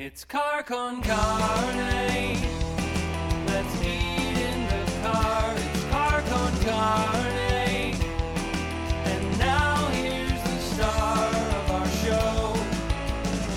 It's 0.00 0.24
car 0.24 0.62
con 0.62 1.02
carne. 1.02 2.38
Let's 3.46 3.82
eat 3.82 4.38
in 4.38 4.66
the 4.68 4.92
car. 5.02 5.52
It's 5.56 5.84
car 5.86 6.22
con 6.22 6.52
carne. 6.60 7.96
And 9.06 9.38
now 9.40 9.88
here's 9.88 10.30
the 10.30 10.58
star 10.60 11.26
of 11.26 11.70
our 11.72 11.88
show, 11.88 12.54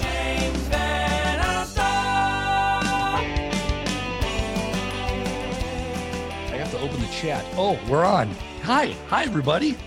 James 0.01 0.67
VanOsdol. 0.69 1.83
I 6.49 6.57
have 6.57 6.71
to 6.71 6.79
open 6.79 6.99
the 7.01 7.07
chat. 7.09 7.45
Oh, 7.55 7.79
we're 7.87 8.03
on. 8.03 8.31
Hi. 8.63 8.95
Hi, 9.09 9.25
everybody. 9.25 9.77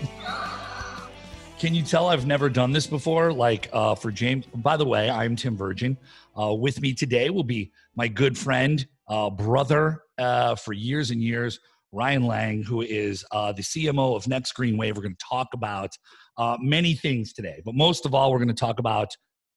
Can 1.57 1.73
you 1.73 1.83
tell 1.83 2.09
I've 2.09 2.25
never 2.25 2.49
done 2.49 2.73
this 2.73 2.85
before? 2.85 3.31
Like 3.31 3.69
uh, 3.71 3.95
for 3.95 4.11
James, 4.11 4.45
by 4.55 4.75
the 4.75 4.85
way, 4.85 5.09
I'm 5.09 5.37
Tim 5.37 5.55
Virgin. 5.55 5.97
Uh, 6.37 6.53
with 6.53 6.81
me 6.81 6.93
today 6.93 7.29
will 7.29 7.45
be 7.45 7.71
my 7.95 8.09
good 8.09 8.37
friend, 8.37 8.85
uh, 9.07 9.29
brother 9.29 10.03
uh, 10.17 10.55
for 10.55 10.73
years 10.73 11.11
and 11.11 11.21
years, 11.21 11.61
Ryan 11.93 12.27
Lang, 12.27 12.61
who 12.61 12.81
is 12.81 13.23
uh, 13.31 13.53
the 13.53 13.61
CMO 13.61 14.17
of 14.17 14.27
Next 14.27 14.51
Green 14.51 14.75
Wave. 14.75 14.97
We're 14.97 15.03
going 15.03 15.15
to 15.15 15.25
talk 15.29 15.47
about 15.53 15.91
uh, 16.37 16.57
many 16.59 16.93
things 16.93 17.31
today, 17.31 17.61
but 17.63 17.73
most 17.73 18.05
of 18.05 18.13
all, 18.13 18.33
we're 18.33 18.39
going 18.39 18.49
to 18.49 18.53
talk 18.53 18.79
about 18.79 19.15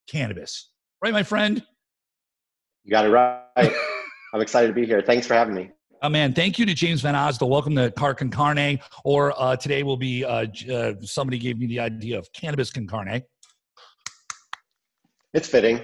cannabis. 0.08 0.70
Right, 1.02 1.12
my 1.12 1.24
friend? 1.24 1.64
You 2.84 2.92
got 2.92 3.06
it 3.06 3.10
right. 3.10 3.42
I'm 4.32 4.40
excited 4.40 4.68
to 4.68 4.72
be 4.72 4.86
here. 4.86 5.02
Thanks 5.02 5.26
for 5.26 5.34
having 5.34 5.54
me. 5.54 5.72
Oh 6.00 6.08
man, 6.08 6.32
thank 6.32 6.60
you 6.60 6.66
to 6.66 6.74
James 6.74 7.02
VanOsdol. 7.02 7.48
Welcome 7.48 7.74
to 7.74 7.90
Car 7.90 8.14
Con 8.14 8.30
Carne. 8.30 8.78
Or 9.04 9.34
uh, 9.36 9.56
today 9.56 9.82
will 9.82 9.96
be 9.96 10.24
uh, 10.24 10.46
uh, 10.72 10.94
somebody 11.02 11.38
gave 11.38 11.58
me 11.58 11.66
the 11.66 11.80
idea 11.80 12.16
of 12.16 12.32
cannabis 12.32 12.70
con 12.70 12.86
carne. 12.86 13.22
It's 15.34 15.48
fitting. 15.48 15.82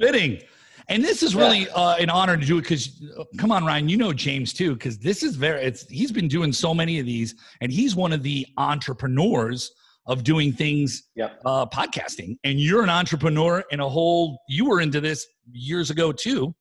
Fitting. 0.00 0.40
And 0.88 1.04
this 1.04 1.22
is 1.22 1.36
really 1.36 1.68
uh, 1.70 1.96
an 1.96 2.10
honor 2.10 2.36
to 2.36 2.44
do 2.44 2.58
it 2.58 2.62
because, 2.62 3.00
come 3.36 3.52
on, 3.52 3.64
Ryan, 3.64 3.88
you 3.88 3.96
know 3.96 4.12
James 4.12 4.52
too, 4.52 4.72
because 4.72 4.98
this 4.98 5.22
is 5.22 5.36
very. 5.36 5.62
It's 5.62 5.86
he's 5.88 6.10
been 6.10 6.28
doing 6.28 6.52
so 6.52 6.74
many 6.74 6.98
of 6.98 7.06
these, 7.06 7.36
and 7.60 7.70
he's 7.70 7.94
one 7.94 8.12
of 8.12 8.24
the 8.24 8.44
entrepreneurs 8.56 9.70
of 10.06 10.24
doing 10.24 10.52
things, 10.52 11.04
Yep. 11.14 11.42
uh, 11.44 11.66
podcasting. 11.66 12.38
And 12.42 12.58
you're 12.58 12.82
an 12.82 12.90
entrepreneur 12.90 13.62
in 13.70 13.78
a 13.78 13.88
whole. 13.88 14.40
You 14.48 14.68
were 14.68 14.80
into 14.80 15.00
this 15.00 15.26
years 15.52 15.90
ago 15.90 16.10
too, 16.10 16.54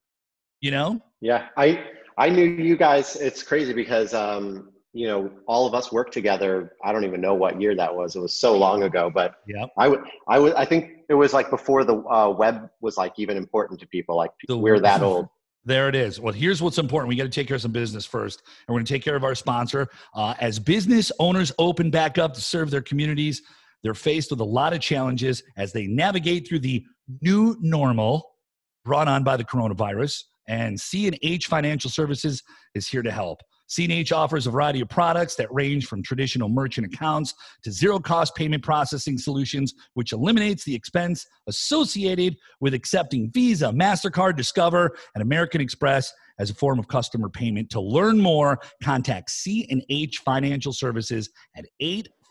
you 0.59 0.69
know. 0.69 0.99
Yeah. 1.21 1.47
I 1.57 1.83
I 2.17 2.29
knew 2.29 2.43
you 2.43 2.75
guys. 2.75 3.15
It's 3.15 3.43
crazy 3.43 3.73
because 3.73 4.13
um, 4.13 4.69
you 4.93 5.07
know, 5.07 5.29
all 5.45 5.67
of 5.67 5.75
us 5.75 5.91
worked 5.91 6.11
together. 6.11 6.73
I 6.83 6.91
don't 6.91 7.03
even 7.03 7.21
know 7.21 7.35
what 7.35 7.61
year 7.61 7.75
that 7.75 7.95
was. 7.95 8.15
It 8.15 8.19
was 8.19 8.33
so 8.33 8.57
long 8.57 8.83
ago, 8.83 9.11
but 9.13 9.35
Yeah. 9.45 9.65
I 9.77 9.87
would 9.87 10.01
I 10.27 10.39
would 10.39 10.53
I 10.55 10.65
think 10.65 11.03
it 11.09 11.13
was 11.13 11.33
like 11.33 11.49
before 11.49 11.83
the 11.83 11.97
uh, 11.97 12.29
web 12.29 12.69
was 12.81 12.97
like 12.97 13.13
even 13.17 13.37
important 13.37 13.79
to 13.81 13.87
people. 13.87 14.15
Like 14.15 14.31
The 14.47 14.57
we're 14.57 14.79
that 14.79 15.01
old. 15.01 15.27
There 15.65 15.89
it 15.89 15.95
is. 15.95 16.17
Well, 16.17 16.31
here's 16.31 16.61
what's 16.61 16.77
important. 16.77 17.09
We 17.09 17.17
got 17.17 17.23
to 17.23 17.29
take 17.29 17.49
care 17.49 17.55
of 17.55 17.61
some 17.61 17.73
business 17.73 18.05
first, 18.05 18.41
and 18.45 18.73
we're 18.73 18.79
going 18.79 18.85
to 18.85 18.93
take 18.93 19.03
care 19.03 19.17
of 19.17 19.25
our 19.25 19.35
sponsor. 19.35 19.89
Uh, 20.13 20.33
as 20.39 20.59
business 20.59 21.11
owners 21.19 21.51
open 21.59 21.91
back 21.91 22.17
up 22.17 22.33
to 22.35 22.39
serve 22.39 22.71
their 22.71 22.81
communities, 22.81 23.41
they're 23.83 23.93
faced 23.93 24.31
with 24.31 24.39
a 24.39 24.45
lot 24.45 24.71
of 24.71 24.79
challenges 24.79 25.43
as 25.57 25.73
they 25.73 25.85
navigate 25.85 26.47
through 26.47 26.59
the 26.59 26.85
new 27.21 27.57
normal 27.59 28.31
brought 28.85 29.09
on 29.09 29.25
by 29.25 29.35
the 29.35 29.43
coronavirus. 29.43 30.23
And 30.47 30.79
C&H 30.79 31.47
Financial 31.47 31.89
Services 31.89 32.43
is 32.73 32.87
here 32.87 33.01
to 33.01 33.11
help. 33.11 33.41
C&H 33.69 34.13
offers 34.13 34.47
a 34.47 34.51
variety 34.51 34.79
of 34.79 34.87
products 34.87 35.35
that 35.35 35.53
range 35.53 35.87
from 35.87 36.01
traditional 36.01 36.47
merchant 36.47 36.87
accounts 36.87 37.33
to 37.63 37.71
zero-cost 37.71 38.33
payment 38.33 38.63
processing 38.63 39.17
solutions, 39.17 39.73
which 39.93 40.13
eliminates 40.13 40.63
the 40.63 40.73
expense 40.73 41.27
associated 41.47 42.37
with 42.61 42.73
accepting 42.73 43.29
Visa, 43.33 43.67
MasterCard, 43.67 44.37
Discover, 44.37 44.95
and 45.15 45.21
American 45.21 45.59
Express 45.59 46.13
as 46.39 46.49
a 46.49 46.55
form 46.55 46.79
of 46.79 46.87
customer 46.87 47.27
payment. 47.27 47.69
To 47.71 47.81
learn 47.81 48.21
more, 48.21 48.57
contact 48.81 49.31
C&H 49.31 50.19
Financial 50.19 50.71
Services 50.71 51.29
at 51.57 51.65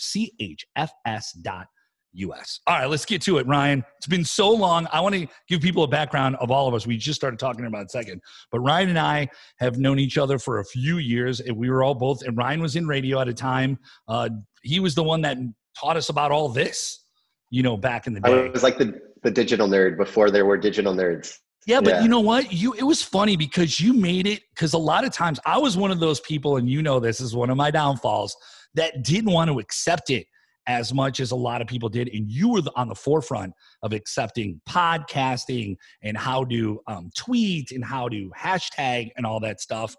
chfs.us. 2.17 2.61
All 2.67 2.79
right, 2.79 2.89
let's 2.89 3.05
get 3.05 3.23
to 3.23 3.39
it, 3.39 3.47
Ryan. 3.47 3.85
It's 3.99 4.07
been 4.07 4.25
so 4.25 4.51
long. 4.51 4.87
I 4.93 5.01
want 5.01 5.15
to 5.15 5.27
give 5.49 5.61
people 5.61 5.83
a 5.83 5.89
background 5.89 6.37
of 6.37 6.51
all 6.51 6.69
of 6.69 6.75
us. 6.75 6.87
We 6.87 6.97
just 6.97 7.19
started 7.19 7.39
talking 7.39 7.65
about 7.67 7.83
it 7.83 7.87
a 7.87 7.91
second. 7.91 8.21
But 8.51 8.61
Ryan 8.61 8.91
and 8.91 8.99
I 8.99 9.29
have 9.59 9.79
known 9.79 9.99
each 9.99 10.19
other 10.19 10.39
for 10.39 10.61
a 10.61 10.65
few 10.65 10.99
years, 10.99 11.41
and 11.41 11.57
we 11.57 11.71
were 11.71 11.83
all 11.85 11.95
both, 11.95 12.23
and 12.23 12.37
Ryan 12.37 12.61
was 12.61 12.77
in 12.77 12.87
radio 12.87 13.21
at 13.21 13.29
a 13.29 13.35
time. 13.35 13.79
Uh, 14.09 14.29
he 14.63 14.81
was 14.81 14.95
the 14.95 15.03
one 15.03 15.23
that 15.23 15.37
taught 15.79 15.97
us 15.97 16.09
about 16.09 16.33
all 16.33 16.49
this, 16.49 17.05
you 17.51 17.63
know, 17.63 17.77
back 17.77 18.07
in 18.07 18.15
the 18.15 18.21
I 18.25 18.29
day. 18.29 18.49
was 18.51 18.63
like 18.63 18.79
the 18.79 19.01
the 19.23 19.31
digital 19.31 19.67
nerd 19.67 19.97
before 19.97 20.31
there 20.31 20.47
were 20.47 20.57
digital 20.57 20.95
nerds. 20.95 21.35
Yeah, 21.67 21.81
but 21.81 21.95
Yeah. 21.95 22.03
you 22.03 22.09
know 22.09 22.21
what? 22.21 22.53
You 22.53 22.75
it 22.75 22.85
was 22.85 23.03
funny 23.03 23.37
because 23.37 23.81
you 23.81 23.93
made 23.93 24.27
it 24.27 24.43
because 24.55 24.73
a 24.75 24.79
lot 24.79 25.05
of 25.05 25.13
times 25.13 25.41
I 25.45 25.59
was 25.59 25.77
one 25.77 25.91
of 25.91 25.99
those 25.99 26.21
people, 26.21 26.57
and 26.59 26.69
you 26.71 26.81
know 26.83 27.01
this 27.01 27.21
is 27.21 27.35
one 27.35 27.51
of 27.51 27.57
my 27.57 27.71
downfalls 27.71 28.37
that 28.75 29.03
didn't 29.03 29.33
want 29.33 29.51
to 29.51 29.59
accept 29.59 30.11
it 30.11 30.27
as 30.67 30.93
much 30.93 31.21
as 31.21 31.31
a 31.31 31.37
lot 31.37 31.61
of 31.61 31.67
people 31.67 31.89
did, 31.89 32.09
and 32.13 32.31
you 32.31 32.49
were 32.49 32.61
the, 32.61 32.73
on 32.77 32.89
the 32.89 32.95
forefront 32.95 33.53
of 33.83 33.93
accepting 33.93 34.61
podcasting 34.69 35.77
and 36.03 36.17
how 36.17 36.45
to 36.45 36.81
um, 36.87 37.11
tweet 37.17 37.71
and 37.71 37.85
how 37.85 38.09
to 38.09 38.31
hashtag 38.37 39.11
and 39.17 39.25
all 39.25 39.41
that 39.41 39.61
stuff. 39.61 39.95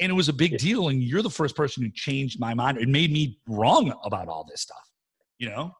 And 0.00 0.10
it 0.10 0.14
was 0.14 0.28
a 0.28 0.32
big 0.32 0.58
deal, 0.58 0.88
and 0.88 1.02
you're 1.02 1.22
the 1.22 1.30
first 1.30 1.56
person 1.56 1.82
who 1.82 1.90
changed 1.90 2.40
my 2.40 2.54
mind. 2.54 2.78
It 2.78 2.88
made 2.88 3.12
me 3.12 3.38
wrong 3.46 3.94
about 4.04 4.28
all 4.28 4.46
this 4.48 4.62
stuff. 4.62 4.90
You 5.38 5.48
know? 5.48 5.72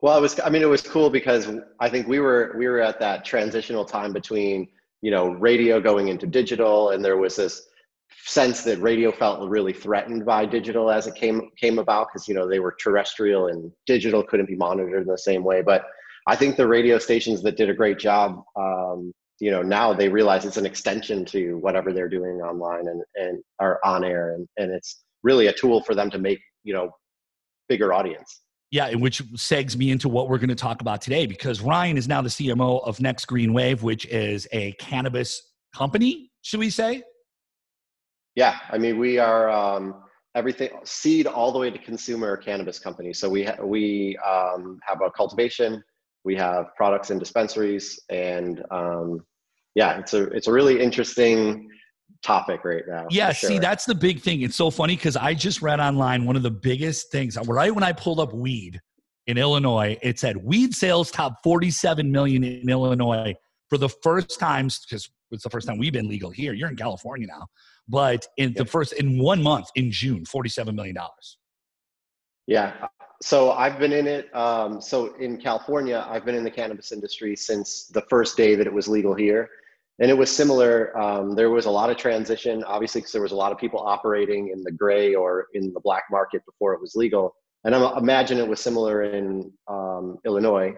Well, 0.00 0.18
it 0.18 0.20
was. 0.20 0.38
I 0.40 0.50
mean, 0.50 0.62
it 0.62 0.68
was 0.68 0.82
cool 0.82 1.08
because 1.08 1.50
I 1.80 1.88
think 1.88 2.06
we 2.06 2.18
were 2.18 2.54
we 2.58 2.66
were 2.68 2.80
at 2.80 3.00
that 3.00 3.24
transitional 3.24 3.84
time 3.84 4.12
between 4.12 4.68
you 5.00 5.10
know 5.10 5.28
radio 5.28 5.80
going 5.80 6.08
into 6.08 6.26
digital, 6.26 6.90
and 6.90 7.02
there 7.02 7.16
was 7.16 7.36
this 7.36 7.66
sense 8.26 8.62
that 8.62 8.80
radio 8.80 9.12
felt 9.12 9.48
really 9.48 9.72
threatened 9.72 10.24
by 10.24 10.46
digital 10.46 10.90
as 10.90 11.06
it 11.06 11.14
came 11.14 11.50
came 11.60 11.78
about 11.78 12.08
because 12.08 12.26
you 12.26 12.34
know 12.34 12.48
they 12.48 12.58
were 12.58 12.74
terrestrial 12.80 13.48
and 13.48 13.70
digital 13.86 14.22
couldn't 14.22 14.46
be 14.46 14.56
monitored 14.56 15.02
in 15.02 15.08
the 15.08 15.18
same 15.18 15.44
way. 15.44 15.62
But 15.62 15.84
I 16.26 16.36
think 16.36 16.56
the 16.56 16.66
radio 16.66 16.98
stations 16.98 17.42
that 17.42 17.56
did 17.56 17.68
a 17.68 17.74
great 17.74 17.98
job, 17.98 18.42
um, 18.56 19.12
you 19.40 19.50
know, 19.50 19.62
now 19.62 19.92
they 19.92 20.08
realize 20.08 20.44
it's 20.44 20.56
an 20.56 20.64
extension 20.64 21.24
to 21.26 21.58
whatever 21.58 21.92
they're 21.92 22.08
doing 22.08 22.40
online 22.40 22.88
and 22.88 23.02
and 23.16 23.42
are 23.60 23.78
on 23.84 24.04
air, 24.04 24.34
and 24.34 24.48
and 24.56 24.72
it's 24.72 25.02
really 25.22 25.48
a 25.48 25.52
tool 25.52 25.82
for 25.82 25.94
them 25.94 26.10
to 26.10 26.18
make 26.18 26.40
you 26.62 26.72
know 26.72 26.90
bigger 27.68 27.92
audience. 27.92 28.40
Yeah, 28.70 28.92
which 28.94 29.22
segs 29.34 29.76
me 29.76 29.92
into 29.92 30.08
what 30.08 30.28
we're 30.28 30.38
going 30.38 30.48
to 30.48 30.56
talk 30.56 30.80
about 30.80 31.00
today 31.00 31.26
because 31.26 31.60
Ryan 31.60 31.96
is 31.96 32.08
now 32.08 32.22
the 32.22 32.28
CMO 32.28 32.84
of 32.84 33.00
Next 33.00 33.26
Green 33.26 33.52
Wave, 33.52 33.84
which 33.84 34.04
is 34.06 34.48
a 34.50 34.72
cannabis 34.72 35.52
company, 35.72 36.32
should 36.42 36.58
we 36.58 36.70
say? 36.70 37.04
Yeah, 38.36 38.58
I 38.70 38.78
mean, 38.78 38.98
we 38.98 39.18
are 39.18 39.48
um, 39.50 40.02
everything 40.34 40.70
seed 40.84 41.26
all 41.26 41.52
the 41.52 41.58
way 41.58 41.70
to 41.70 41.78
consumer 41.78 42.36
cannabis 42.36 42.78
company. 42.78 43.12
So 43.12 43.28
we 43.28 43.44
ha- 43.44 43.62
we 43.62 44.16
um, 44.18 44.80
have 44.86 45.00
a 45.02 45.10
cultivation, 45.10 45.82
we 46.24 46.34
have 46.36 46.74
products 46.76 47.10
in 47.10 47.18
dispensaries, 47.18 48.00
and 48.10 48.62
um, 48.70 49.24
yeah, 49.74 49.98
it's 49.98 50.14
a 50.14 50.24
it's 50.30 50.48
a 50.48 50.52
really 50.52 50.80
interesting 50.80 51.68
topic 52.22 52.64
right 52.64 52.82
now. 52.88 53.06
Yeah, 53.10 53.32
for 53.32 53.46
see, 53.46 53.58
that's 53.58 53.84
the 53.84 53.94
big 53.94 54.20
thing. 54.20 54.42
It's 54.42 54.56
so 54.56 54.70
funny 54.70 54.96
because 54.96 55.16
I 55.16 55.34
just 55.34 55.62
read 55.62 55.78
online 55.78 56.24
one 56.24 56.36
of 56.36 56.42
the 56.42 56.50
biggest 56.50 57.12
things. 57.12 57.38
Right 57.46 57.72
when 57.72 57.84
I 57.84 57.92
pulled 57.92 58.18
up 58.18 58.32
weed 58.32 58.80
in 59.26 59.38
Illinois, 59.38 59.96
it 60.02 60.18
said 60.18 60.36
weed 60.36 60.74
sales 60.74 61.10
top 61.10 61.36
47 61.44 62.10
million 62.10 62.42
in 62.42 62.68
Illinois 62.68 63.34
for 63.68 63.78
the 63.78 63.88
first 63.88 64.38
time 64.40 64.68
because 64.88 65.08
it's 65.30 65.44
the 65.44 65.50
first 65.50 65.66
time 65.66 65.78
we've 65.78 65.92
been 65.92 66.08
legal 66.08 66.30
here. 66.30 66.52
You're 66.52 66.68
in 66.68 66.76
California 66.76 67.26
now, 67.26 67.46
but 67.88 68.26
in 68.36 68.52
the 68.54 68.64
first 68.64 68.92
in 68.94 69.18
one 69.18 69.42
month 69.42 69.68
in 69.74 69.90
June, 69.90 70.24
47 70.24 70.74
million 70.74 70.94
dollars. 70.94 71.38
Yeah. 72.46 72.72
So 73.22 73.52
I've 73.52 73.78
been 73.78 73.92
in 73.92 74.06
it. 74.06 74.34
Um, 74.36 74.80
so 74.80 75.14
in 75.14 75.38
California, 75.38 76.04
I've 76.08 76.24
been 76.24 76.34
in 76.34 76.44
the 76.44 76.50
cannabis 76.50 76.92
industry 76.92 77.36
since 77.36 77.86
the 77.86 78.02
first 78.10 78.36
day 78.36 78.54
that 78.54 78.66
it 78.66 78.72
was 78.72 78.88
legal 78.88 79.14
here. 79.14 79.48
And 80.00 80.10
it 80.10 80.14
was 80.14 80.34
similar. 80.34 80.96
Um, 80.98 81.34
there 81.34 81.50
was 81.50 81.66
a 81.66 81.70
lot 81.70 81.88
of 81.88 81.96
transition, 81.96 82.64
obviously, 82.64 83.00
because 83.00 83.12
there 83.12 83.22
was 83.22 83.32
a 83.32 83.36
lot 83.36 83.52
of 83.52 83.58
people 83.58 83.80
operating 83.80 84.48
in 84.48 84.62
the 84.62 84.72
gray 84.72 85.14
or 85.14 85.46
in 85.54 85.72
the 85.72 85.80
black 85.80 86.04
market 86.10 86.44
before 86.44 86.74
it 86.74 86.80
was 86.80 86.94
legal. 86.96 87.34
And 87.64 87.74
I 87.74 87.96
imagine 87.96 88.38
it 88.38 88.46
was 88.46 88.60
similar 88.60 89.04
in 89.04 89.52
um, 89.68 90.18
Illinois. 90.26 90.74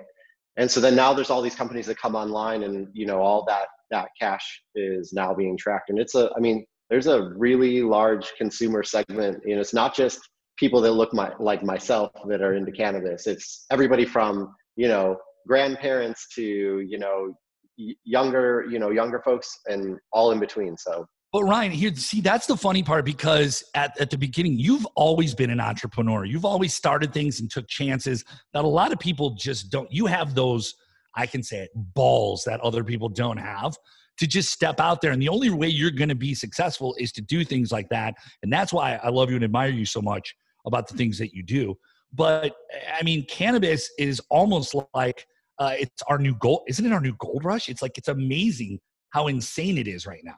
And 0.56 0.70
so 0.70 0.80
then 0.80 0.94
now 0.94 1.12
there's 1.12 1.30
all 1.30 1.42
these 1.42 1.54
companies 1.54 1.86
that 1.86 1.98
come 1.98 2.14
online, 2.14 2.62
and 2.62 2.88
you 2.94 3.06
know 3.06 3.20
all 3.20 3.44
that 3.46 3.66
that 3.90 4.08
cash 4.18 4.62
is 4.74 5.12
now 5.12 5.34
being 5.34 5.56
tracked. 5.56 5.90
And 5.90 5.98
it's 5.98 6.14
a, 6.14 6.30
I 6.36 6.40
mean, 6.40 6.64
there's 6.90 7.06
a 7.06 7.32
really 7.36 7.82
large 7.82 8.32
consumer 8.36 8.82
segment. 8.82 9.42
You 9.44 9.56
know, 9.56 9.60
it's 9.60 9.74
not 9.74 9.94
just 9.94 10.20
people 10.56 10.80
that 10.82 10.92
look 10.92 11.12
my, 11.12 11.32
like 11.38 11.62
myself 11.62 12.12
that 12.28 12.40
are 12.40 12.54
into 12.54 12.72
cannabis. 12.72 13.26
It's 13.26 13.66
everybody 13.70 14.04
from 14.04 14.54
you 14.76 14.88
know 14.88 15.16
grandparents 15.46 16.26
to 16.34 16.42
you 16.80 16.98
know 16.98 17.34
younger 17.76 18.66
you 18.70 18.78
know 18.78 18.90
younger 18.90 19.20
folks 19.20 19.58
and 19.66 19.98
all 20.12 20.32
in 20.32 20.40
between. 20.40 20.76
So 20.76 21.06
But 21.32 21.44
Ryan, 21.44 21.72
here, 21.72 21.94
see, 21.94 22.20
that's 22.20 22.46
the 22.46 22.56
funny 22.56 22.82
part 22.82 23.04
because 23.04 23.64
at, 23.74 23.98
at 24.00 24.10
the 24.10 24.18
beginning, 24.18 24.58
you've 24.58 24.86
always 24.94 25.34
been 25.34 25.50
an 25.50 25.60
entrepreneur. 25.60 26.24
You've 26.24 26.44
always 26.44 26.72
started 26.72 27.12
things 27.12 27.40
and 27.40 27.50
took 27.50 27.68
chances 27.68 28.24
that 28.54 28.64
a 28.64 28.68
lot 28.68 28.92
of 28.92 28.98
people 28.98 29.30
just 29.30 29.70
don't. 29.70 29.90
You 29.92 30.06
have 30.06 30.34
those, 30.34 30.74
I 31.14 31.26
can 31.26 31.42
say 31.42 31.58
it, 31.58 31.70
balls 31.74 32.44
that 32.44 32.60
other 32.60 32.84
people 32.84 33.08
don't 33.08 33.38
have 33.38 33.76
to 34.18 34.26
just 34.26 34.50
step 34.50 34.80
out 34.80 35.00
there. 35.00 35.12
And 35.12 35.20
the 35.20 35.28
only 35.28 35.50
way 35.50 35.68
you're 35.68 35.90
going 35.90 36.08
to 36.08 36.14
be 36.14 36.34
successful 36.34 36.94
is 36.98 37.12
to 37.12 37.22
do 37.22 37.44
things 37.44 37.72
like 37.72 37.88
that. 37.90 38.14
And 38.42 38.52
that's 38.52 38.72
why 38.72 38.96
I 39.02 39.10
love 39.10 39.30
you 39.30 39.36
and 39.36 39.44
admire 39.44 39.70
you 39.70 39.84
so 39.84 40.00
much 40.00 40.34
about 40.66 40.88
the 40.88 40.96
things 40.96 41.18
that 41.18 41.32
you 41.32 41.42
do. 41.42 41.76
But 42.12 42.54
I 42.98 43.02
mean, 43.02 43.26
cannabis 43.26 43.90
is 43.98 44.20
almost 44.30 44.74
like 44.94 45.26
uh, 45.58 45.74
it's 45.78 46.02
our 46.08 46.18
new 46.18 46.34
gold. 46.36 46.62
Isn't 46.68 46.84
it 46.84 46.92
our 46.92 47.00
new 47.00 47.14
gold 47.18 47.44
rush? 47.44 47.68
It's 47.68 47.82
like 47.82 47.98
it's 47.98 48.08
amazing 48.08 48.80
how 49.10 49.26
insane 49.28 49.78
it 49.78 49.88
is 49.88 50.06
right 50.06 50.22
now. 50.24 50.36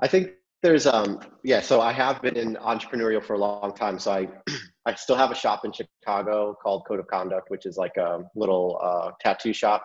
I 0.00 0.08
think 0.08 0.32
there's 0.62 0.86
um 0.86 1.20
yeah. 1.42 1.60
So 1.60 1.80
I 1.80 1.92
have 1.92 2.20
been 2.22 2.36
in 2.36 2.56
entrepreneurial 2.56 3.22
for 3.22 3.34
a 3.34 3.38
long 3.38 3.74
time. 3.74 3.98
So 3.98 4.12
I 4.12 4.28
I 4.86 4.94
still 4.94 5.16
have 5.16 5.30
a 5.30 5.34
shop 5.34 5.64
in 5.64 5.72
Chicago 5.72 6.56
called 6.62 6.84
Code 6.88 7.00
of 7.00 7.06
Conduct, 7.06 7.50
which 7.50 7.66
is 7.66 7.76
like 7.76 7.96
a 7.96 8.20
little 8.34 8.78
uh, 8.82 9.10
tattoo 9.20 9.52
shop, 9.52 9.84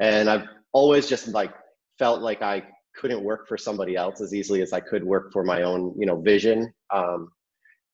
and 0.00 0.28
I've 0.28 0.46
always 0.72 1.08
just 1.08 1.28
like 1.28 1.52
felt 1.98 2.20
like 2.20 2.42
I 2.42 2.62
couldn't 2.96 3.22
work 3.22 3.46
for 3.46 3.58
somebody 3.58 3.96
else 3.96 4.20
as 4.20 4.34
easily 4.34 4.62
as 4.62 4.72
I 4.72 4.80
could 4.80 5.04
work 5.04 5.32
for 5.32 5.44
my 5.44 5.62
own 5.62 5.94
you 5.98 6.06
know 6.06 6.20
vision. 6.20 6.72
Um, 6.92 7.28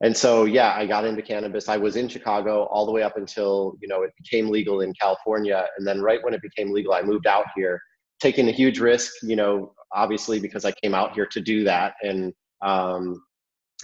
and 0.02 0.16
so 0.16 0.44
yeah 0.44 0.74
i 0.76 0.84
got 0.84 1.04
into 1.04 1.22
cannabis. 1.22 1.68
I 1.68 1.76
was 1.76 1.96
in 1.96 2.08
chicago 2.08 2.64
all 2.64 2.84
the 2.84 2.92
way 2.92 3.02
up 3.02 3.16
until 3.16 3.76
you 3.80 3.88
know 3.88 4.02
it 4.02 4.10
became 4.18 4.50
legal 4.50 4.80
in 4.80 4.92
california. 5.00 5.66
And 5.78 5.86
then 5.86 6.00
right 6.00 6.22
when 6.22 6.34
it 6.34 6.42
became 6.42 6.72
legal 6.72 6.92
i 6.92 7.02
moved 7.02 7.26
out 7.26 7.46
here 7.56 7.80
taking 8.20 8.48
a 8.48 8.52
huge 8.52 8.78
risk 8.78 9.12
you 9.22 9.36
know 9.36 9.72
obviously 9.92 10.38
because 10.40 10.64
i 10.64 10.72
came 10.82 10.94
out 10.94 11.14
here 11.14 11.26
to 11.26 11.40
do 11.40 11.64
that. 11.64 11.94
And 12.02 12.32
um, 12.62 13.22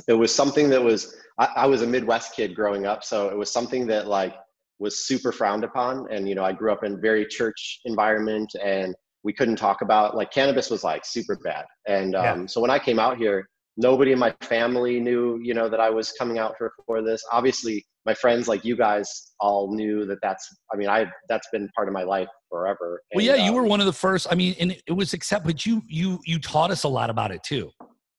it 0.06 0.12
was 0.14 0.34
something 0.34 0.68
that 0.70 0.82
was 0.82 1.16
I, 1.38 1.48
I 1.56 1.66
was 1.66 1.82
a 1.82 1.86
midwest 1.86 2.34
kid 2.34 2.54
growing 2.54 2.86
up. 2.86 3.02
So 3.04 3.28
it 3.28 3.36
was 3.36 3.50
something 3.50 3.86
that 3.88 4.06
like 4.06 4.34
was 4.78 5.06
super 5.06 5.32
frowned 5.32 5.64
upon. 5.64 6.06
And 6.10 6.28
you 6.28 6.34
know 6.34 6.44
i 6.44 6.52
grew 6.52 6.72
up 6.72 6.84
in 6.84 7.00
very 7.00 7.26
church 7.26 7.80
environment 7.84 8.50
and 8.62 8.94
we 9.24 9.32
couldn't 9.32 9.56
talk 9.56 9.82
about 9.82 10.16
like 10.16 10.30
cannabis 10.30 10.70
was 10.70 10.84
like 10.84 11.04
super 11.04 11.36
bad. 11.42 11.64
And 11.86 12.14
um, 12.14 12.40
yeah. 12.40 12.46
so 12.46 12.60
when 12.60 12.70
i 12.70 12.78
came 12.78 12.98
out 12.98 13.16
here 13.18 13.46
nobody 13.76 14.12
in 14.12 14.18
my 14.18 14.34
family 14.42 14.98
knew 15.00 15.38
you 15.42 15.54
know 15.54 15.68
that 15.68 15.80
i 15.80 15.88
was 15.88 16.12
coming 16.12 16.38
out 16.38 16.54
for 16.58 16.72
for 16.86 17.02
this. 17.02 17.22
Obviously 17.32 17.84
my 18.04 18.14
friends 18.14 18.48
like 18.48 18.64
you 18.64 18.76
guys 18.76 19.32
all 19.40 19.74
knew 19.74 20.04
that 20.06 20.18
that's 20.22 20.46
i 20.72 20.76
mean 20.76 20.88
i 20.88 21.06
that's 21.28 21.48
been 21.52 21.68
part 21.74 21.88
of 21.88 21.94
my 21.94 22.02
life 22.02 22.28
forever. 22.50 23.00
And, 23.12 23.18
well 23.18 23.24
yeah 23.24 23.44
you 23.44 23.50
um, 23.50 23.56
were 23.56 23.64
one 23.64 23.80
of 23.80 23.86
the 23.86 23.92
first 23.92 24.26
i 24.30 24.34
mean 24.34 24.54
and 24.60 24.76
it 24.86 24.92
was 24.92 25.12
accept 25.14 25.44
but 25.44 25.64
you 25.64 25.82
you 25.86 26.18
you 26.24 26.38
taught 26.38 26.70
us 26.70 26.84
a 26.84 26.88
lot 26.88 27.10
about 27.10 27.30
it 27.30 27.42
too. 27.42 27.70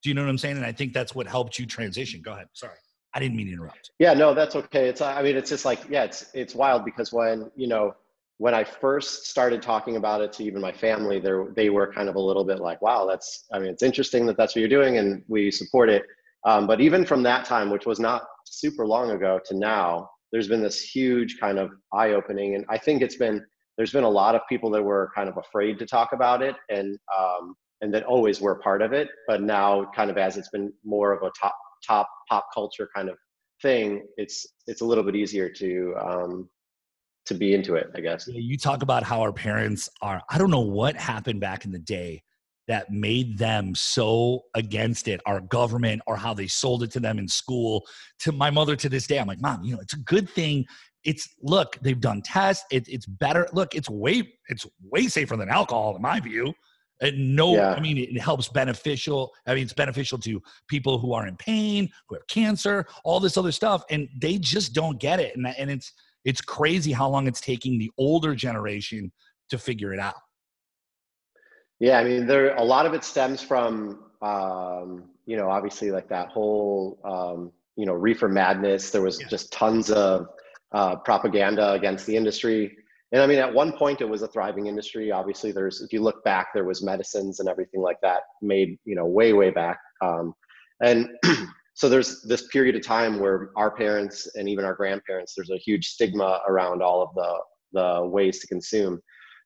Do 0.01 0.09
you 0.09 0.13
know 0.15 0.23
what 0.23 0.29
i'm 0.29 0.37
saying? 0.37 0.57
And 0.57 0.65
i 0.65 0.71
think 0.71 0.93
that's 0.93 1.13
what 1.13 1.27
helped 1.27 1.59
you 1.59 1.65
transition. 1.65 2.21
Go 2.21 2.33
ahead. 2.33 2.47
Sorry. 2.53 2.77
I 3.13 3.19
didn't 3.19 3.35
mean 3.35 3.47
to 3.47 3.53
interrupt. 3.53 3.91
Yeah 3.99 4.13
no 4.13 4.33
that's 4.33 4.55
okay. 4.55 4.87
It's 4.87 5.01
i 5.01 5.21
mean 5.21 5.35
it's 5.35 5.49
just 5.49 5.65
like 5.65 5.79
yeah 5.89 6.03
it's 6.03 6.29
it's 6.33 6.55
wild 6.55 6.85
because 6.85 7.11
when 7.11 7.51
you 7.55 7.67
know 7.67 7.93
when 8.39 8.55
I 8.55 8.63
first 8.63 9.25
started 9.27 9.61
talking 9.61 9.97
about 9.97 10.21
it 10.21 10.31
to 10.33 10.45
even 10.45 10.61
my 10.61 10.71
family, 10.71 11.19
they 11.19 11.33
they 11.55 11.69
were 11.69 11.91
kind 11.91 12.07
of 12.07 12.15
a 12.15 12.21
little 12.21 12.45
bit 12.45 12.59
like, 12.59 12.81
"Wow, 12.81 13.05
that's 13.05 13.45
I 13.53 13.59
mean, 13.59 13.69
it's 13.69 13.83
interesting 13.83 14.25
that 14.25 14.37
that's 14.37 14.55
what 14.55 14.61
you're 14.61 14.69
doing, 14.69 14.97
and 14.97 15.21
we 15.27 15.51
support 15.51 15.89
it." 15.89 16.03
Um, 16.45 16.65
but 16.65 16.79
even 16.79 17.05
from 17.05 17.21
that 17.23 17.43
time, 17.43 17.69
which 17.69 17.85
was 17.85 17.99
not 17.99 18.23
super 18.45 18.87
long 18.87 19.11
ago, 19.11 19.41
to 19.45 19.57
now, 19.57 20.09
there's 20.31 20.47
been 20.47 20.61
this 20.63 20.79
huge 20.79 21.37
kind 21.37 21.59
of 21.59 21.71
eye 21.93 22.11
opening, 22.11 22.55
and 22.55 22.65
I 22.69 22.77
think 22.77 23.01
it's 23.01 23.17
been 23.17 23.45
there's 23.77 23.91
been 23.91 24.05
a 24.05 24.09
lot 24.09 24.35
of 24.35 24.41
people 24.47 24.69
that 24.71 24.83
were 24.83 25.11
kind 25.13 25.27
of 25.27 25.37
afraid 25.37 25.77
to 25.79 25.85
talk 25.85 26.13
about 26.13 26.41
it, 26.41 26.55
and 26.69 26.97
um, 27.17 27.55
and 27.81 27.93
that 27.93 28.03
always 28.05 28.39
were 28.39 28.55
part 28.55 28.81
of 28.81 28.93
it, 28.93 29.09
but 29.27 29.41
now 29.41 29.91
kind 29.93 30.09
of 30.09 30.17
as 30.17 30.37
it's 30.37 30.49
been 30.49 30.71
more 30.85 31.11
of 31.11 31.23
a 31.23 31.31
top 31.37 31.55
top 31.85 32.09
pop 32.29 32.47
culture 32.53 32.87
kind 32.95 33.09
of 33.09 33.17
thing, 33.61 34.07
it's 34.15 34.47
it's 34.65 34.79
a 34.79 34.85
little 34.85 35.03
bit 35.03 35.17
easier 35.17 35.49
to 35.49 35.93
um, 35.99 36.49
to 37.29 37.33
be 37.33 37.53
into 37.53 37.75
it, 37.75 37.89
I 37.95 38.01
guess. 38.01 38.27
You 38.27 38.57
talk 38.57 38.83
about 38.83 39.03
how 39.03 39.21
our 39.21 39.33
parents 39.33 39.89
are, 40.01 40.21
I 40.29 40.37
don't 40.37 40.51
know 40.51 40.59
what 40.59 40.95
happened 40.95 41.39
back 41.39 41.65
in 41.65 41.71
the 41.71 41.79
day 41.79 42.21
that 42.67 42.91
made 42.91 43.37
them 43.37 43.73
so 43.73 44.41
against 44.53 45.07
it, 45.07 45.19
our 45.25 45.39
government 45.39 46.01
or 46.05 46.15
how 46.15 46.35
they 46.35 46.45
sold 46.45 46.83
it 46.83 46.91
to 46.91 46.99
them 46.99 47.17
in 47.17 47.27
school. 47.27 47.83
To 48.19 48.31
my 48.31 48.51
mother 48.51 48.75
to 48.75 48.89
this 48.89 49.07
day, 49.07 49.17
I'm 49.19 49.27
like, 49.27 49.41
Mom, 49.41 49.63
you 49.63 49.73
know, 49.73 49.81
it's 49.81 49.93
a 49.93 49.99
good 49.99 50.29
thing. 50.29 50.65
It's 51.03 51.29
look, 51.41 51.77
they've 51.81 51.99
done 51.99 52.21
tests, 52.21 52.65
it, 52.71 52.87
it's 52.87 53.07
better. 53.07 53.47
Look, 53.53 53.73
it's 53.73 53.89
way, 53.89 54.33
it's 54.49 54.67
way 54.83 55.07
safer 55.07 55.35
than 55.35 55.49
alcohol, 55.49 55.95
in 55.95 56.01
my 56.01 56.19
view. 56.19 56.53
And 57.01 57.35
no, 57.35 57.55
yeah. 57.55 57.73
I 57.73 57.79
mean, 57.79 57.97
it 57.97 58.19
helps 58.19 58.49
beneficial. 58.49 59.31
I 59.47 59.55
mean, 59.55 59.63
it's 59.63 59.73
beneficial 59.73 60.17
to 60.19 60.41
people 60.67 60.99
who 60.99 61.13
are 61.13 61.25
in 61.25 61.37
pain, 61.37 61.89
who 62.07 62.15
have 62.15 62.27
cancer, 62.27 62.85
all 63.05 63.19
this 63.19 63.37
other 63.37 63.53
stuff, 63.53 63.83
and 63.89 64.09
they 64.19 64.37
just 64.37 64.73
don't 64.73 64.99
get 64.99 65.19
it. 65.19 65.35
And, 65.35 65.47
and 65.47 65.71
it's 65.71 65.93
it's 66.25 66.41
crazy 66.41 66.91
how 66.91 67.09
long 67.09 67.27
it's 67.27 67.41
taking 67.41 67.77
the 67.79 67.91
older 67.97 68.35
generation 68.35 69.11
to 69.49 69.57
figure 69.57 69.93
it 69.93 69.99
out. 69.99 70.15
Yeah, 71.79 71.97
I 71.97 72.03
mean, 72.03 72.27
there 72.27 72.55
a 72.55 72.63
lot 72.63 72.85
of 72.85 72.93
it 72.93 73.03
stems 73.03 73.41
from 73.41 74.03
um, 74.21 75.05
you 75.25 75.37
know 75.37 75.49
obviously 75.49 75.91
like 75.91 76.09
that 76.09 76.29
whole 76.29 76.99
um, 77.05 77.51
you 77.75 77.85
know 77.85 77.93
reefer 77.93 78.27
madness. 78.27 78.91
There 78.91 79.01
was 79.01 79.19
yeah. 79.21 79.27
just 79.27 79.53
tons 79.53 79.89
of 79.89 80.27
uh, 80.73 80.97
propaganda 80.97 81.71
against 81.71 82.05
the 82.05 82.15
industry, 82.15 82.75
and 83.13 83.21
I 83.21 83.27
mean 83.27 83.39
at 83.39 83.53
one 83.53 83.71
point 83.71 84.01
it 84.01 84.09
was 84.09 84.21
a 84.21 84.27
thriving 84.27 84.67
industry. 84.67 85.11
Obviously, 85.11 85.53
there's 85.53 85.81
if 85.81 85.93
you 85.93 86.01
look 86.01 86.21
back, 86.25 86.47
there 86.53 86.65
was 86.65 86.83
medicines 86.83 87.39
and 87.39 87.47
everything 87.47 87.81
like 87.81 88.01
that 88.01 88.21
made 88.41 88.77
you 88.83 88.95
know 88.95 89.05
way 89.05 89.31
way 89.31 89.49
back, 89.49 89.79
um, 90.01 90.33
and 90.81 91.07
so 91.73 91.87
there's 91.87 92.21
this 92.23 92.47
period 92.47 92.75
of 92.75 92.85
time 92.85 93.19
where 93.19 93.51
our 93.55 93.71
parents 93.71 94.27
and 94.35 94.49
even 94.49 94.65
our 94.65 94.73
grandparents 94.73 95.33
there's 95.35 95.49
a 95.49 95.57
huge 95.57 95.87
stigma 95.87 96.41
around 96.47 96.81
all 96.81 97.01
of 97.01 97.09
the 97.15 97.39
the 97.71 98.07
ways 98.07 98.39
to 98.39 98.47
consume. 98.47 98.99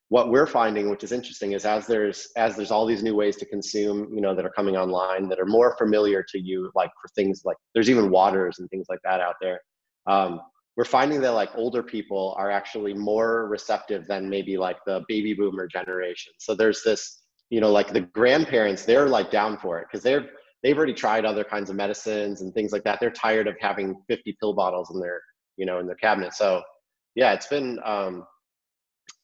What 0.08 0.30
we're 0.30 0.46
finding 0.46 0.90
which 0.90 1.04
is 1.04 1.12
interesting 1.12 1.52
is 1.52 1.64
as 1.64 1.86
there's 1.86 2.28
as 2.36 2.56
there's 2.56 2.70
all 2.70 2.86
these 2.86 3.02
new 3.02 3.14
ways 3.14 3.36
to 3.36 3.46
consume 3.46 4.12
you 4.14 4.20
know 4.20 4.34
that 4.34 4.44
are 4.44 4.50
coming 4.50 4.76
online 4.76 5.28
that 5.28 5.40
are 5.40 5.46
more 5.46 5.76
familiar 5.76 6.24
to 6.30 6.38
you 6.38 6.70
like 6.74 6.90
for 7.00 7.08
things 7.14 7.42
like 7.44 7.56
there's 7.74 7.90
even 7.90 8.10
waters 8.10 8.58
and 8.58 8.68
things 8.70 8.86
like 8.88 9.00
that 9.04 9.20
out 9.20 9.34
there 9.40 9.60
um, 10.06 10.40
we're 10.76 10.84
finding 10.84 11.20
that 11.20 11.32
like 11.32 11.50
older 11.54 11.82
people 11.82 12.34
are 12.36 12.50
actually 12.50 12.94
more 12.94 13.46
receptive 13.48 14.06
than 14.06 14.28
maybe 14.28 14.56
like 14.56 14.78
the 14.86 15.02
baby 15.08 15.32
boomer 15.32 15.66
generation. 15.66 16.32
So 16.38 16.54
there's 16.54 16.82
this 16.82 17.22
you 17.50 17.60
know 17.60 17.70
like 17.70 17.92
the 17.92 18.00
grandparents 18.00 18.84
they're 18.84 19.08
like 19.08 19.30
down 19.30 19.58
for 19.58 19.78
it 19.78 19.86
because 19.90 20.02
they're 20.02 20.28
they've 20.64 20.76
already 20.76 20.94
tried 20.94 21.26
other 21.26 21.44
kinds 21.44 21.70
of 21.70 21.76
medicines 21.76 22.40
and 22.40 22.52
things 22.54 22.72
like 22.72 22.82
that. 22.84 22.98
They're 22.98 23.10
tired 23.10 23.46
of 23.46 23.54
having 23.60 24.02
50 24.08 24.36
pill 24.40 24.54
bottles 24.54 24.90
in 24.92 24.98
their, 24.98 25.20
you 25.56 25.66
know, 25.66 25.78
in 25.78 25.86
their 25.86 25.94
cabinet. 25.94 26.32
So 26.32 26.62
yeah, 27.14 27.34
it's 27.34 27.46
been, 27.46 27.78
um, 27.84 28.26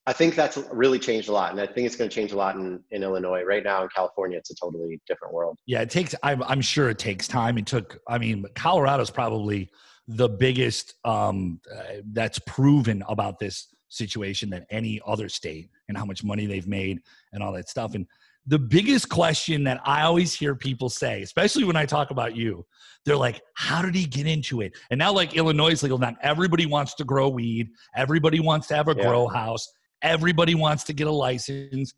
I 0.07 0.12
think 0.12 0.35
that's 0.35 0.59
really 0.71 0.99
changed 0.99 1.29
a 1.29 1.33
lot. 1.33 1.50
And 1.50 1.61
I 1.61 1.67
think 1.67 1.87
it's 1.87 1.97
going 1.97 2.11
to 2.11 2.14
change 2.14 2.33
a 2.33 2.37
lot 2.37 2.57
in, 2.57 2.83
in 2.91 3.03
Illinois 3.03 3.43
right 3.43 3.64
now 3.64 3.83
in 3.83 3.88
California. 3.95 4.37
It's 4.38 4.50
a 4.50 4.55
totally 4.55 5.00
different 5.07 5.33
world. 5.33 5.59
Yeah. 5.67 5.81
It 5.81 5.91
takes, 5.91 6.14
I'm, 6.23 6.43
I'm 6.43 6.61
sure 6.61 6.91
it 6.91 6.99
takes 6.99 7.26
time. 7.26 7.57
It 7.57 7.67
took, 7.67 7.99
I 8.07 8.19
mean, 8.19 8.45
Colorado's 8.55 9.11
probably 9.11 9.71
the 10.09 10.29
biggest, 10.29 10.95
um, 11.05 11.61
uh, 11.75 12.03
that's 12.12 12.38
proven 12.41 13.03
about 13.09 13.38
this 13.38 13.69
situation 13.88 14.50
than 14.50 14.67
any 14.71 15.00
other 15.07 15.29
state 15.29 15.71
and 15.88 15.97
how 15.97 16.05
much 16.05 16.23
money 16.23 16.47
they've 16.47 16.67
made 16.67 17.00
and 17.33 17.43
all 17.43 17.53
that 17.53 17.69
stuff. 17.69 17.95
And 17.95 18.07
the 18.47 18.59
biggest 18.59 19.09
question 19.09 19.64
that 19.64 19.80
I 19.85 20.02
always 20.02 20.35
hear 20.35 20.54
people 20.54 20.88
say, 20.88 21.23
especially 21.23 21.64
when 21.64 21.76
I 21.76 21.87
talk 21.87 22.11
about 22.11 22.35
you, 22.35 22.64
they're 23.04 23.16
like, 23.16 23.40
How 23.54 23.82
did 23.82 23.94
he 23.94 24.06
get 24.06 24.26
into 24.26 24.61
it? 24.61 24.76
And 24.90 24.99
now, 24.99 25.12
like 25.12 25.35
Illinois 25.35 25.73
is 25.73 25.82
legal, 25.82 25.99
not 25.99 26.14
everybody 26.23 26.66
wants 26.66 26.94
to 26.94 27.04
grow 27.04 27.28
weed, 27.28 27.68
everybody 27.97 28.40
wants 28.40 28.66
to 28.68 28.76
have 28.76 28.88
a 28.88 28.94
yeah. 28.97 29.06
grow 29.06 29.28
house, 29.28 29.68
everybody 30.02 30.54
wants 30.54 30.85
to 30.85 30.92
get 30.92 31.06
a 31.06 31.12
license. 31.12 31.94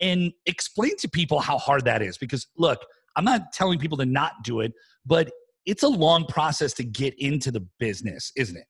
And 0.00 0.32
explain 0.46 0.96
to 0.96 1.08
people 1.08 1.38
how 1.38 1.58
hard 1.58 1.84
that 1.84 2.02
is 2.02 2.18
because, 2.18 2.48
look, 2.56 2.84
I'm 3.14 3.24
not 3.24 3.52
telling 3.52 3.78
people 3.78 3.98
to 3.98 4.06
not 4.06 4.32
do 4.42 4.60
it, 4.60 4.72
but 5.06 5.30
it's 5.64 5.84
a 5.84 5.88
long 5.88 6.26
process 6.26 6.72
to 6.74 6.84
get 6.84 7.14
into 7.18 7.52
the 7.52 7.60
business, 7.78 8.32
isn't 8.36 8.56
it? 8.56 8.66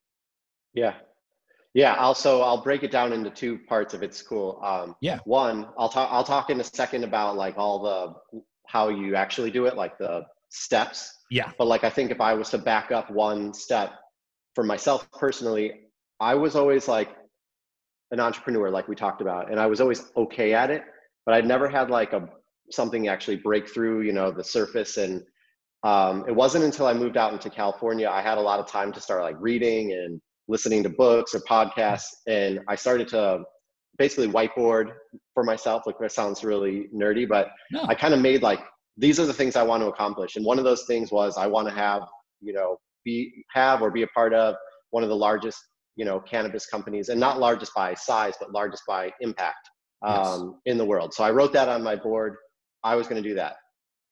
Yeah, 0.74 0.94
yeah, 1.74 1.94
also 1.96 2.42
I'll 2.42 2.62
break 2.62 2.82
it 2.82 2.90
down 2.90 3.12
into 3.12 3.30
two 3.30 3.58
parts 3.66 3.94
if 3.94 4.02
it's 4.02 4.20
cool. 4.20 4.60
Um, 4.62 4.94
yeah. 5.00 5.20
One, 5.24 5.68
I'll 5.78 5.88
talk. 5.88 6.08
I'll 6.12 6.24
talk 6.24 6.50
in 6.50 6.60
a 6.60 6.64
second 6.64 7.04
about 7.04 7.36
like 7.36 7.56
all 7.56 7.82
the 7.82 8.42
how 8.66 8.88
you 8.88 9.14
actually 9.14 9.50
do 9.50 9.66
it, 9.66 9.76
like 9.76 9.96
the 9.98 10.24
steps. 10.50 11.12
Yeah. 11.30 11.50
But 11.56 11.66
like 11.66 11.84
I 11.84 11.90
think 11.90 12.10
if 12.10 12.20
I 12.20 12.34
was 12.34 12.50
to 12.50 12.58
back 12.58 12.92
up 12.92 13.10
one 13.10 13.54
step 13.54 13.92
for 14.54 14.64
myself 14.64 15.10
personally, 15.12 15.72
I 16.20 16.34
was 16.34 16.56
always 16.56 16.88
like 16.88 17.08
an 18.10 18.20
entrepreneur, 18.20 18.70
like 18.70 18.86
we 18.86 18.94
talked 18.94 19.22
about, 19.22 19.50
and 19.50 19.58
I 19.58 19.66
was 19.66 19.80
always 19.80 20.04
okay 20.14 20.52
at 20.52 20.70
it, 20.70 20.82
but 21.24 21.34
I'd 21.34 21.46
never 21.46 21.68
had 21.68 21.88
like 21.88 22.12
a 22.12 22.28
something 22.70 23.08
actually 23.08 23.36
break 23.36 23.68
through, 23.68 24.02
you 24.02 24.12
know, 24.12 24.30
the 24.30 24.44
surface. 24.44 24.98
And 24.98 25.22
um, 25.84 26.24
it 26.28 26.34
wasn't 26.34 26.64
until 26.64 26.86
I 26.86 26.92
moved 26.92 27.16
out 27.16 27.32
into 27.32 27.48
California, 27.48 28.08
I 28.08 28.20
had 28.20 28.38
a 28.38 28.42
lot 28.42 28.60
of 28.60 28.66
time 28.66 28.92
to 28.92 29.00
start 29.00 29.22
like 29.22 29.36
reading 29.40 29.92
and 29.92 30.20
listening 30.52 30.82
to 30.82 30.90
books 30.90 31.34
or 31.34 31.40
podcasts, 31.40 32.04
and 32.28 32.60
I 32.68 32.76
started 32.76 33.08
to 33.08 33.42
basically 33.98 34.28
whiteboard 34.28 34.92
for 35.34 35.42
myself. 35.42 35.82
Like 35.86 35.96
that 35.98 36.12
sounds 36.12 36.44
really 36.44 36.88
nerdy, 36.94 37.26
but 37.26 37.48
no. 37.72 37.84
I 37.88 37.94
kind 37.94 38.14
of 38.14 38.20
made 38.20 38.42
like 38.42 38.60
these 38.98 39.18
are 39.18 39.26
the 39.26 39.32
things 39.32 39.56
I 39.56 39.62
want 39.62 39.82
to 39.82 39.88
accomplish. 39.88 40.36
And 40.36 40.44
one 40.44 40.58
of 40.58 40.64
those 40.64 40.84
things 40.84 41.10
was 41.10 41.38
I 41.38 41.46
want 41.46 41.66
to 41.68 41.74
have, 41.74 42.02
you 42.40 42.52
know, 42.52 42.76
be 43.04 43.44
have 43.52 43.82
or 43.82 43.90
be 43.90 44.02
a 44.02 44.06
part 44.08 44.34
of 44.34 44.54
one 44.90 45.02
of 45.02 45.08
the 45.08 45.16
largest, 45.16 45.58
you 45.96 46.04
know, 46.04 46.20
cannabis 46.20 46.66
companies, 46.66 47.08
and 47.08 47.18
not 47.18 47.40
largest 47.40 47.72
by 47.74 47.94
size, 47.94 48.34
but 48.38 48.52
largest 48.52 48.82
by 48.86 49.10
impact 49.20 49.70
um, 50.02 50.14
yes. 50.16 50.72
in 50.72 50.78
the 50.78 50.84
world. 50.84 51.14
So 51.14 51.24
I 51.24 51.30
wrote 51.30 51.52
that 51.54 51.68
on 51.68 51.82
my 51.82 51.96
board. 51.96 52.36
I 52.84 52.94
was 52.94 53.06
going 53.08 53.22
to 53.22 53.28
do 53.28 53.34
that. 53.36 53.56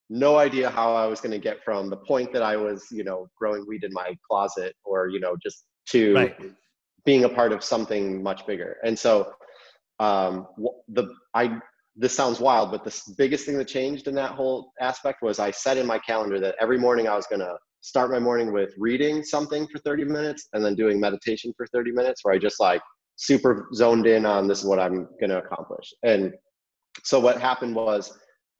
No 0.09 0.39
idea 0.39 0.71
how 0.71 0.95
I 0.95 1.07
was 1.07 1.21
going 1.21 1.33
to 1.33 1.39
get 1.39 1.63
from 1.65 1.91
the 1.91 1.99
point 1.99 2.33
that 2.33 2.43
I 2.43 2.57
was, 2.57 2.87
you 2.91 3.05
know, 3.05 3.29
growing 3.39 3.65
weed 3.69 3.85
in 3.85 3.93
my 3.93 4.17
closet, 4.29 4.75
or 4.85 5.09
you 5.09 5.21
know, 5.21 5.37
just 5.43 5.67
to 5.91 6.15
right. 6.15 6.37
being 7.05 7.25
a 7.25 7.29
part 7.29 7.53
of 7.53 7.63
something 7.65 8.23
much 8.23 8.47
bigger. 8.47 8.77
And 8.85 8.99
so 8.99 9.33
um, 9.99 10.47
the 10.89 11.13
I 11.35 11.61
this 11.97 12.15
sounds 12.15 12.41
wild, 12.41 12.71
but 12.71 12.85
the 12.85 13.15
biggest 13.19 13.45
thing 13.45 13.59
that 13.59 13.69
changed 13.69 14.09
in 14.09 14.15
that 14.15 14.31
whole 14.31 14.73
aspect 14.81 15.23
was 15.23 15.39
I 15.39 15.51
set 15.51 15.77
in 15.77 15.87
my 15.87 15.99
calendar 15.99 16.41
that 16.41 16.55
every 16.61 16.79
morning 16.79 17.09
I 17.09 17.17
was 17.17 17.27
going 17.27 17.41
to 17.41 17.57
start 17.83 18.11
my 18.11 18.19
morning 18.19 18.53
with 18.53 18.73
reading 18.79 19.23
something 19.23 19.67
for 19.67 19.79
30 19.81 20.05
minutes 20.05 20.49
and 20.53 20.65
then 20.65 20.75
doing 20.75 21.01
meditation 21.01 21.53
for 21.57 21.67
30 21.67 21.93
minutes 21.93 22.21
where 22.25 22.35
I 22.35 22.39
just 22.39 22.61
like 22.61 22.81
super 23.17 23.69
zoned 23.75 24.07
in 24.07 24.25
on 24.25 24.47
this 24.47 24.61
is 24.61 24.65
what 24.65 24.79
I'm 24.79 25.09
going 25.19 25.31
to 25.31 25.39
accomplish. 25.39 25.93
And 26.03 26.33
so 27.03 27.21
what 27.21 27.41
happened 27.41 27.75
was 27.75 28.17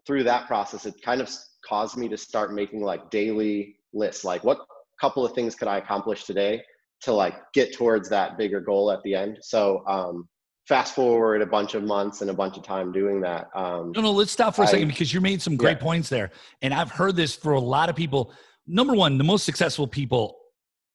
through 0.07 0.25
that 0.25 0.47
process, 0.47 0.85
it 0.85 1.01
kind 1.03 1.21
of 1.21 1.31
caused 1.67 1.97
me 1.97 2.09
to 2.09 2.17
start 2.17 2.53
making 2.53 2.83
like 2.83 3.11
daily 3.11 3.77
lists, 3.95 4.25
like 4.25 4.45
what 4.45 4.59
couple 5.01 5.25
of 5.25 5.33
things 5.33 5.55
could 5.55 5.69
I 5.69 5.79
accomplish 5.79 6.25
today 6.25 6.63
to 7.03 7.13
like 7.13 7.35
get 7.55 7.73
towards 7.73 8.09
that 8.11 8.37
bigger 8.37 8.61
goal 8.61 8.91
at 8.91 9.03
the 9.03 9.15
end. 9.15 9.39
So 9.43 9.83
um, 9.87 10.29
fast 10.69 10.95
forward 10.95 11.43
a 11.43 11.47
bunch 11.47 11.75
of 11.75 11.83
months 11.83 12.21
and 12.21 12.31
a 12.31 12.35
bunch 12.35 12.57
of 12.57 12.63
time 12.63 12.93
doing 12.93 13.21
that. 13.23 13.49
Um, 13.55 13.93
no, 13.95 14.03
no, 14.03 14.13
let's 14.13 14.33
stop 14.33 14.55
for 14.55 14.63
a 14.63 14.67
I, 14.67 14.71
second 14.71 14.89
because 14.89 15.13
you 15.13 15.21
made 15.21 15.43
some 15.43 15.57
great 15.57 15.79
yeah. 15.79 15.83
points 15.83 16.09
there. 16.09 16.31
And 16.63 16.73
I've 16.73 16.91
heard 16.91 17.17
this 17.17 17.35
for 17.35 17.53
a 17.55 17.61
lot 17.61 17.89
of 17.89 17.97
people. 17.97 18.33
Number 18.67 18.95
one, 18.95 19.19
the 19.19 19.25
most 19.25 19.45
successful 19.45 19.87
people 19.87 20.37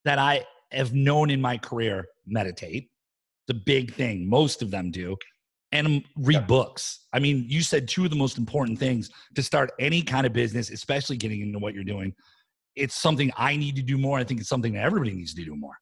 that 0.05 0.19
I 0.19 0.45
have 0.71 0.93
known 0.93 1.29
in 1.29 1.41
my 1.41 1.57
career 1.57 2.05
meditate. 2.25 2.89
The 3.47 3.53
big 3.53 3.93
thing, 3.93 4.27
most 4.27 4.61
of 4.61 4.71
them 4.71 4.91
do, 4.91 5.15
and 5.71 6.03
read 6.15 6.33
yeah. 6.33 6.39
books. 6.41 7.05
I 7.13 7.19
mean, 7.19 7.45
you 7.47 7.61
said 7.61 7.87
two 7.87 8.05
of 8.05 8.09
the 8.09 8.15
most 8.15 8.37
important 8.37 8.79
things 8.79 9.09
to 9.35 9.43
start 9.43 9.71
any 9.79 10.01
kind 10.01 10.25
of 10.25 10.33
business, 10.33 10.71
especially 10.71 11.17
getting 11.17 11.41
into 11.41 11.59
what 11.59 11.73
you're 11.73 11.83
doing. 11.83 12.13
It's 12.75 12.95
something 12.95 13.31
I 13.37 13.55
need 13.55 13.75
to 13.75 13.83
do 13.83 13.97
more. 13.97 14.17
I 14.17 14.23
think 14.23 14.39
it's 14.39 14.49
something 14.49 14.73
that 14.73 14.83
everybody 14.83 15.11
needs 15.11 15.33
to 15.35 15.45
do 15.45 15.55
more. 15.55 15.75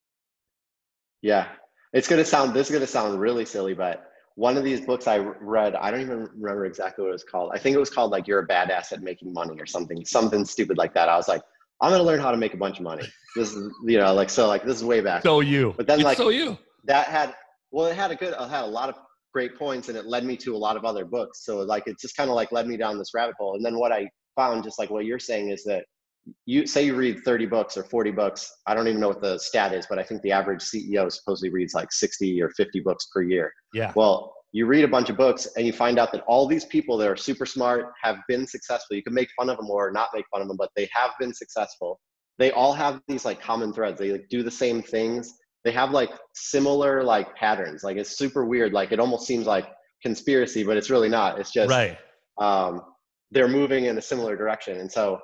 Yeah, 1.24 1.48
it's 1.94 2.08
going 2.08 2.22
to 2.22 2.26
sound 2.26 2.54
this 2.54 2.68
is 2.68 2.72
going 2.72 2.82
to 2.82 2.88
sound 2.88 3.20
really 3.20 3.46
silly 3.46 3.74
but 3.74 4.10
one 4.36 4.58
of 4.58 4.64
these 4.64 4.82
books 4.82 5.08
i 5.08 5.18
read 5.18 5.76
i 5.76 5.92
don't 5.92 6.02
even 6.02 6.28
remember 6.36 6.66
exactly 6.66 7.04
what 7.04 7.10
it 7.10 7.14
was 7.14 7.24
called. 7.24 7.52
I 7.54 7.60
think 7.60 7.76
it 7.76 7.80
was 7.80 7.90
called 7.90 8.12
like 8.12 8.28
you're 8.28 8.40
a 8.40 8.48
badass 8.48 8.92
at 8.92 9.02
making 9.02 9.32
money 9.32 9.60
or 9.60 9.66
something 9.66 10.04
something 10.06 10.44
stupid 10.44 10.78
like 10.78 10.94
that. 10.96 11.08
I 11.08 11.16
was 11.16 11.28
like 11.28 11.42
i'm 11.82 11.90
going 11.92 12.00
to 12.00 12.06
learn 12.06 12.20
how 12.20 12.32
to 12.32 12.38
make 12.38 12.54
a 12.54 12.58
bunch 12.58 12.78
of 12.78 12.84
money. 12.84 13.08
This 13.36 13.52
is 13.54 13.74
you 13.86 13.98
know 13.98 14.14
like 14.14 14.30
so 14.30 14.48
like 14.48 14.64
this 14.64 14.78
is 14.78 14.84
way 14.84 15.02
back. 15.02 15.24
So 15.24 15.40
you. 15.40 15.74
But 15.76 15.88
then 15.88 16.00
it's 16.00 16.06
like 16.06 16.18
so 16.18 16.30
you. 16.30 16.58
that 16.86 17.08
had 17.08 17.34
well 17.72 17.88
it 17.88 17.96
had 17.96 18.12
a 18.12 18.16
good 18.16 18.34
it 18.34 18.50
had 18.50 18.64
a 18.64 18.68
lot 18.68 18.90
of 18.90 18.96
great 19.34 19.58
points 19.58 19.90
and 19.90 19.98
it 19.98 20.06
led 20.06 20.24
me 20.24 20.38
to 20.38 20.56
a 20.56 20.62
lot 20.66 20.78
of 20.78 20.86
other 20.86 21.04
books. 21.04 21.44
So 21.46 21.60
like 21.62 21.88
it 21.88 22.00
just 22.00 22.16
kind 22.16 22.30
of 22.30 22.36
like 22.36 22.52
led 22.52 22.68
me 22.68 22.78
down 22.78 23.00
this 23.00 23.14
rabbit 23.16 23.36
hole. 23.40 23.56
And 23.56 23.66
then 23.66 23.80
what 23.80 23.92
i 23.92 24.08
found 24.36 24.64
just 24.64 24.80
like 24.80 24.90
what 24.90 25.06
you're 25.06 25.20
saying 25.20 25.50
is 25.50 25.64
that 25.64 25.86
you 26.46 26.66
say 26.66 26.86
you 26.86 26.96
read 26.96 27.20
30 27.26 27.46
books 27.48 27.76
or 27.76 27.84
40 27.84 28.12
books 28.12 28.50
i 28.66 28.74
don't 28.74 28.88
even 28.88 29.00
know 29.00 29.10
what 29.10 29.22
the 29.22 29.38
stat 29.38 29.74
is 29.74 29.86
but 29.90 30.00
i 30.00 30.04
think 30.04 30.22
the 30.22 30.32
average 30.32 30.62
ceo 30.62 31.12
supposedly 31.12 31.50
reads 31.50 31.74
like 31.74 31.92
60 31.92 32.42
or 32.42 32.50
50 32.52 32.80
books 32.82 33.08
per 33.14 33.22
year. 33.22 33.54
Yeah. 33.74 33.92
Well 33.96 34.34
you 34.52 34.68
read 34.68 34.84
a 34.84 34.88
bunch 34.88 35.10
of 35.10 35.18
books 35.18 35.48
and 35.58 35.66
you 35.66 35.74
find 35.74 35.98
out 35.98 36.12
that 36.12 36.24
all 36.28 36.48
these 36.48 36.66
people 36.66 36.96
that 36.98 37.10
are 37.10 37.16
super 37.16 37.46
smart 37.46 37.88
have 38.04 38.18
been 38.28 38.46
successful. 38.46 38.96
You 38.96 39.02
can 39.02 39.14
make 39.14 39.28
fun 39.36 39.50
of 39.50 39.58
them 39.58 39.70
or 39.70 39.92
not 39.92 40.10
make 40.14 40.26
fun 40.32 40.42
of 40.42 40.48
them 40.48 40.58
but 40.58 40.70
they 40.76 40.88
have 40.94 41.12
been 41.20 41.34
successful. 41.34 42.00
They 42.38 42.52
all 42.52 42.74
have 42.74 43.02
these 43.08 43.26
like 43.26 43.42
common 43.42 43.74
threads. 43.74 44.00
They 44.00 44.12
like 44.12 44.28
do 44.30 44.44
the 44.44 44.52
same 44.52 44.82
things. 44.82 45.34
They 45.66 45.72
have 45.72 45.92
like 45.92 46.12
similar 46.36 47.04
like 47.04 47.36
patterns. 47.36 47.84
Like 47.84 47.98
it's 47.98 48.18
super 48.18 48.46
weird. 48.46 48.74
Like 48.74 48.92
it 48.92 49.00
almost 49.00 49.26
seems 49.26 49.46
like 49.46 49.68
conspiracy 50.02 50.64
but 50.64 50.78
it's 50.78 50.90
really 50.90 51.10
not. 51.10 51.40
It's 51.40 51.52
just 51.52 51.72
right. 51.72 51.98
um, 52.40 52.82
they're 53.32 53.48
moving 53.48 53.86
in 53.86 53.98
a 53.98 54.02
similar 54.02 54.38
direction. 54.38 54.80
And 54.80 54.92
so 54.92 55.20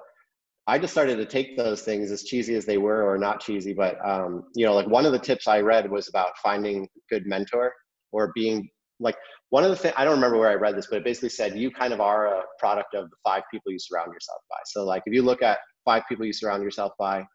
I 0.68 0.78
just 0.78 0.94
started 0.94 1.16
to 1.18 1.26
take 1.26 1.58
those 1.58 1.82
things 1.82 2.12
as 2.12 2.24
cheesy 2.24 2.56
as 2.56 2.66
they 2.66 2.78
were 2.78 3.04
or 3.04 3.18
not 3.18 3.42
cheesy. 3.42 3.74
But, 3.74 3.98
um, 4.08 4.44
you 4.56 4.66
know, 4.66 4.74
like 4.74 4.88
one 4.88 5.06
of 5.06 5.12
the 5.12 5.20
tips 5.20 5.48
I 5.48 5.62
read 5.62 5.90
was 5.90 6.10
about 6.10 6.38
finding 6.44 6.88
good 7.10 7.26
mentor 7.26 7.74
or 8.12 8.32
being 8.36 8.70
like 9.00 9.16
one 9.50 9.64
of 9.64 9.72
the 9.72 9.76
things, 9.76 9.96
I 9.98 10.04
don't 10.04 10.16
remember 10.16 10.38
where 10.38 10.50
I 10.50 10.56
read 10.56 10.76
this, 10.76 10.88
but 10.88 10.98
it 10.98 11.04
basically 11.04 11.30
said 11.30 11.58
you 11.58 11.72
kind 11.72 11.94
of 11.94 12.02
are 12.02 12.28
a 12.28 12.44
product 12.60 12.94
of 12.94 13.10
the 13.10 13.16
five 13.24 13.44
people 13.52 13.72
you 13.72 13.80
surround 13.80 14.14
yourself 14.14 14.42
by. 14.50 14.58
So 14.66 14.84
like 14.86 15.04
if 15.06 15.14
you 15.14 15.24
look 15.24 15.42
at 15.42 15.60
five 15.86 16.04
people 16.08 16.26
you 16.26 16.34
surround 16.34 16.62
yourself 16.62 16.92
by, 17.00 17.26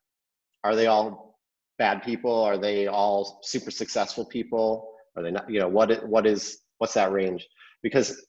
are 0.62 0.76
they 0.76 0.86
all 0.86 1.38
bad 1.78 2.02
people? 2.02 2.32
Are 2.32 2.58
they 2.58 2.86
all 2.86 3.40
super 3.42 3.70
successful 3.70 4.24
people? 4.24 4.92
Are 5.16 5.22
they 5.22 5.30
not, 5.30 5.50
you 5.50 5.58
know, 5.58 5.68
what, 5.68 6.06
what 6.08 6.26
is, 6.26 6.58
what's 6.78 6.94
that 6.94 7.12
range? 7.12 7.46
Because 7.82 8.24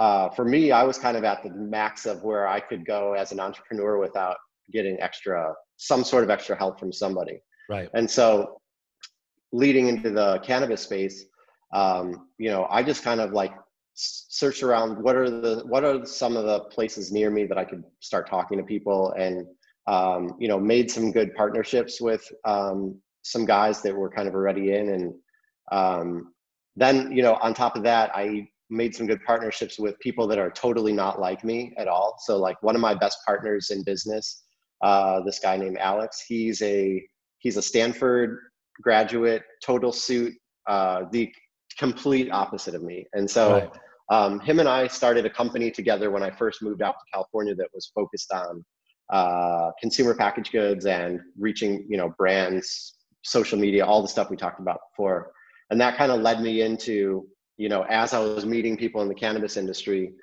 uh, 0.00 0.30
for 0.30 0.44
me, 0.44 0.72
I 0.72 0.82
was 0.82 0.98
kind 0.98 1.16
of 1.16 1.24
at 1.24 1.42
the 1.42 1.50
max 1.50 2.06
of 2.06 2.24
where 2.24 2.48
I 2.48 2.58
could 2.58 2.84
go 2.84 3.12
as 3.12 3.30
an 3.30 3.38
entrepreneur 3.38 3.98
without 3.98 4.36
getting 4.72 5.00
extra 5.00 5.54
some 5.76 6.04
sort 6.04 6.24
of 6.24 6.30
extra 6.30 6.56
help 6.56 6.78
from 6.80 6.92
somebody. 6.92 7.40
Right. 7.68 7.88
And 7.94 8.10
so 8.10 8.60
leading 9.52 9.88
into 9.88 10.10
the 10.10 10.38
cannabis 10.40 10.82
space 10.82 11.24
um, 11.72 12.28
you 12.38 12.50
know 12.50 12.66
i 12.70 12.82
just 12.82 13.02
kind 13.02 13.20
of 13.20 13.32
like 13.32 13.52
searched 13.94 14.62
around 14.62 15.02
what 15.02 15.16
are 15.16 15.28
the 15.28 15.62
what 15.66 15.84
are 15.84 16.04
some 16.06 16.36
of 16.36 16.44
the 16.44 16.60
places 16.70 17.12
near 17.12 17.30
me 17.30 17.44
that 17.44 17.58
i 17.58 17.64
could 17.64 17.84
start 18.00 18.28
talking 18.28 18.58
to 18.58 18.64
people 18.64 19.12
and 19.12 19.46
um, 19.86 20.36
you 20.38 20.48
know 20.48 20.58
made 20.58 20.90
some 20.90 21.10
good 21.10 21.34
partnerships 21.34 22.00
with 22.00 22.26
um, 22.44 23.00
some 23.22 23.44
guys 23.44 23.82
that 23.82 23.94
were 23.94 24.10
kind 24.10 24.28
of 24.28 24.34
already 24.34 24.72
in 24.72 24.90
and 24.90 25.14
um, 25.72 26.32
then 26.76 27.12
you 27.12 27.22
know 27.22 27.34
on 27.42 27.52
top 27.52 27.76
of 27.76 27.82
that 27.82 28.10
i 28.14 28.46
made 28.70 28.94
some 28.94 29.06
good 29.06 29.22
partnerships 29.24 29.78
with 29.78 29.98
people 30.00 30.26
that 30.26 30.38
are 30.38 30.50
totally 30.50 30.92
not 30.92 31.20
like 31.20 31.44
me 31.44 31.72
at 31.76 31.88
all 31.88 32.16
so 32.20 32.38
like 32.38 32.60
one 32.62 32.74
of 32.74 32.80
my 32.80 32.94
best 32.94 33.18
partners 33.26 33.70
in 33.70 33.82
business 33.82 34.42
uh, 34.82 35.20
this 35.20 35.38
guy 35.38 35.56
named 35.56 35.78
Alex. 35.78 36.24
He's 36.26 36.62
a 36.62 37.04
he's 37.38 37.56
a 37.56 37.62
Stanford 37.62 38.38
graduate, 38.82 39.42
total 39.62 39.92
suit, 39.92 40.32
uh, 40.66 41.02
the 41.12 41.30
complete 41.78 42.30
opposite 42.30 42.74
of 42.74 42.82
me. 42.82 43.06
And 43.12 43.30
so 43.30 43.52
right. 43.52 43.70
um, 44.10 44.40
him 44.40 44.58
and 44.58 44.68
I 44.68 44.86
started 44.86 45.26
a 45.26 45.30
company 45.30 45.70
together 45.70 46.10
when 46.10 46.22
I 46.22 46.30
first 46.30 46.62
moved 46.62 46.82
out 46.82 46.94
to 46.94 47.04
California 47.12 47.54
that 47.56 47.68
was 47.74 47.90
focused 47.94 48.32
on 48.32 48.64
uh, 49.10 49.70
consumer 49.80 50.14
packaged 50.14 50.52
goods 50.52 50.86
and 50.86 51.20
reaching 51.38 51.86
you 51.88 51.98
know 51.98 52.14
brands, 52.16 52.96
social 53.22 53.58
media, 53.58 53.84
all 53.84 54.02
the 54.02 54.08
stuff 54.08 54.30
we 54.30 54.36
talked 54.36 54.60
about 54.60 54.80
before. 54.92 55.32
And 55.70 55.80
that 55.80 55.96
kind 55.96 56.10
of 56.10 56.20
led 56.20 56.40
me 56.40 56.62
into 56.62 57.28
you 57.60 57.68
know 57.68 57.82
as 57.90 58.14
I 58.14 58.20
was 58.20 58.46
meeting 58.46 58.76
people 58.76 59.02
in 59.02 59.08
the 59.08 59.14
cannabis 59.14 59.56
industry. 59.56 60.14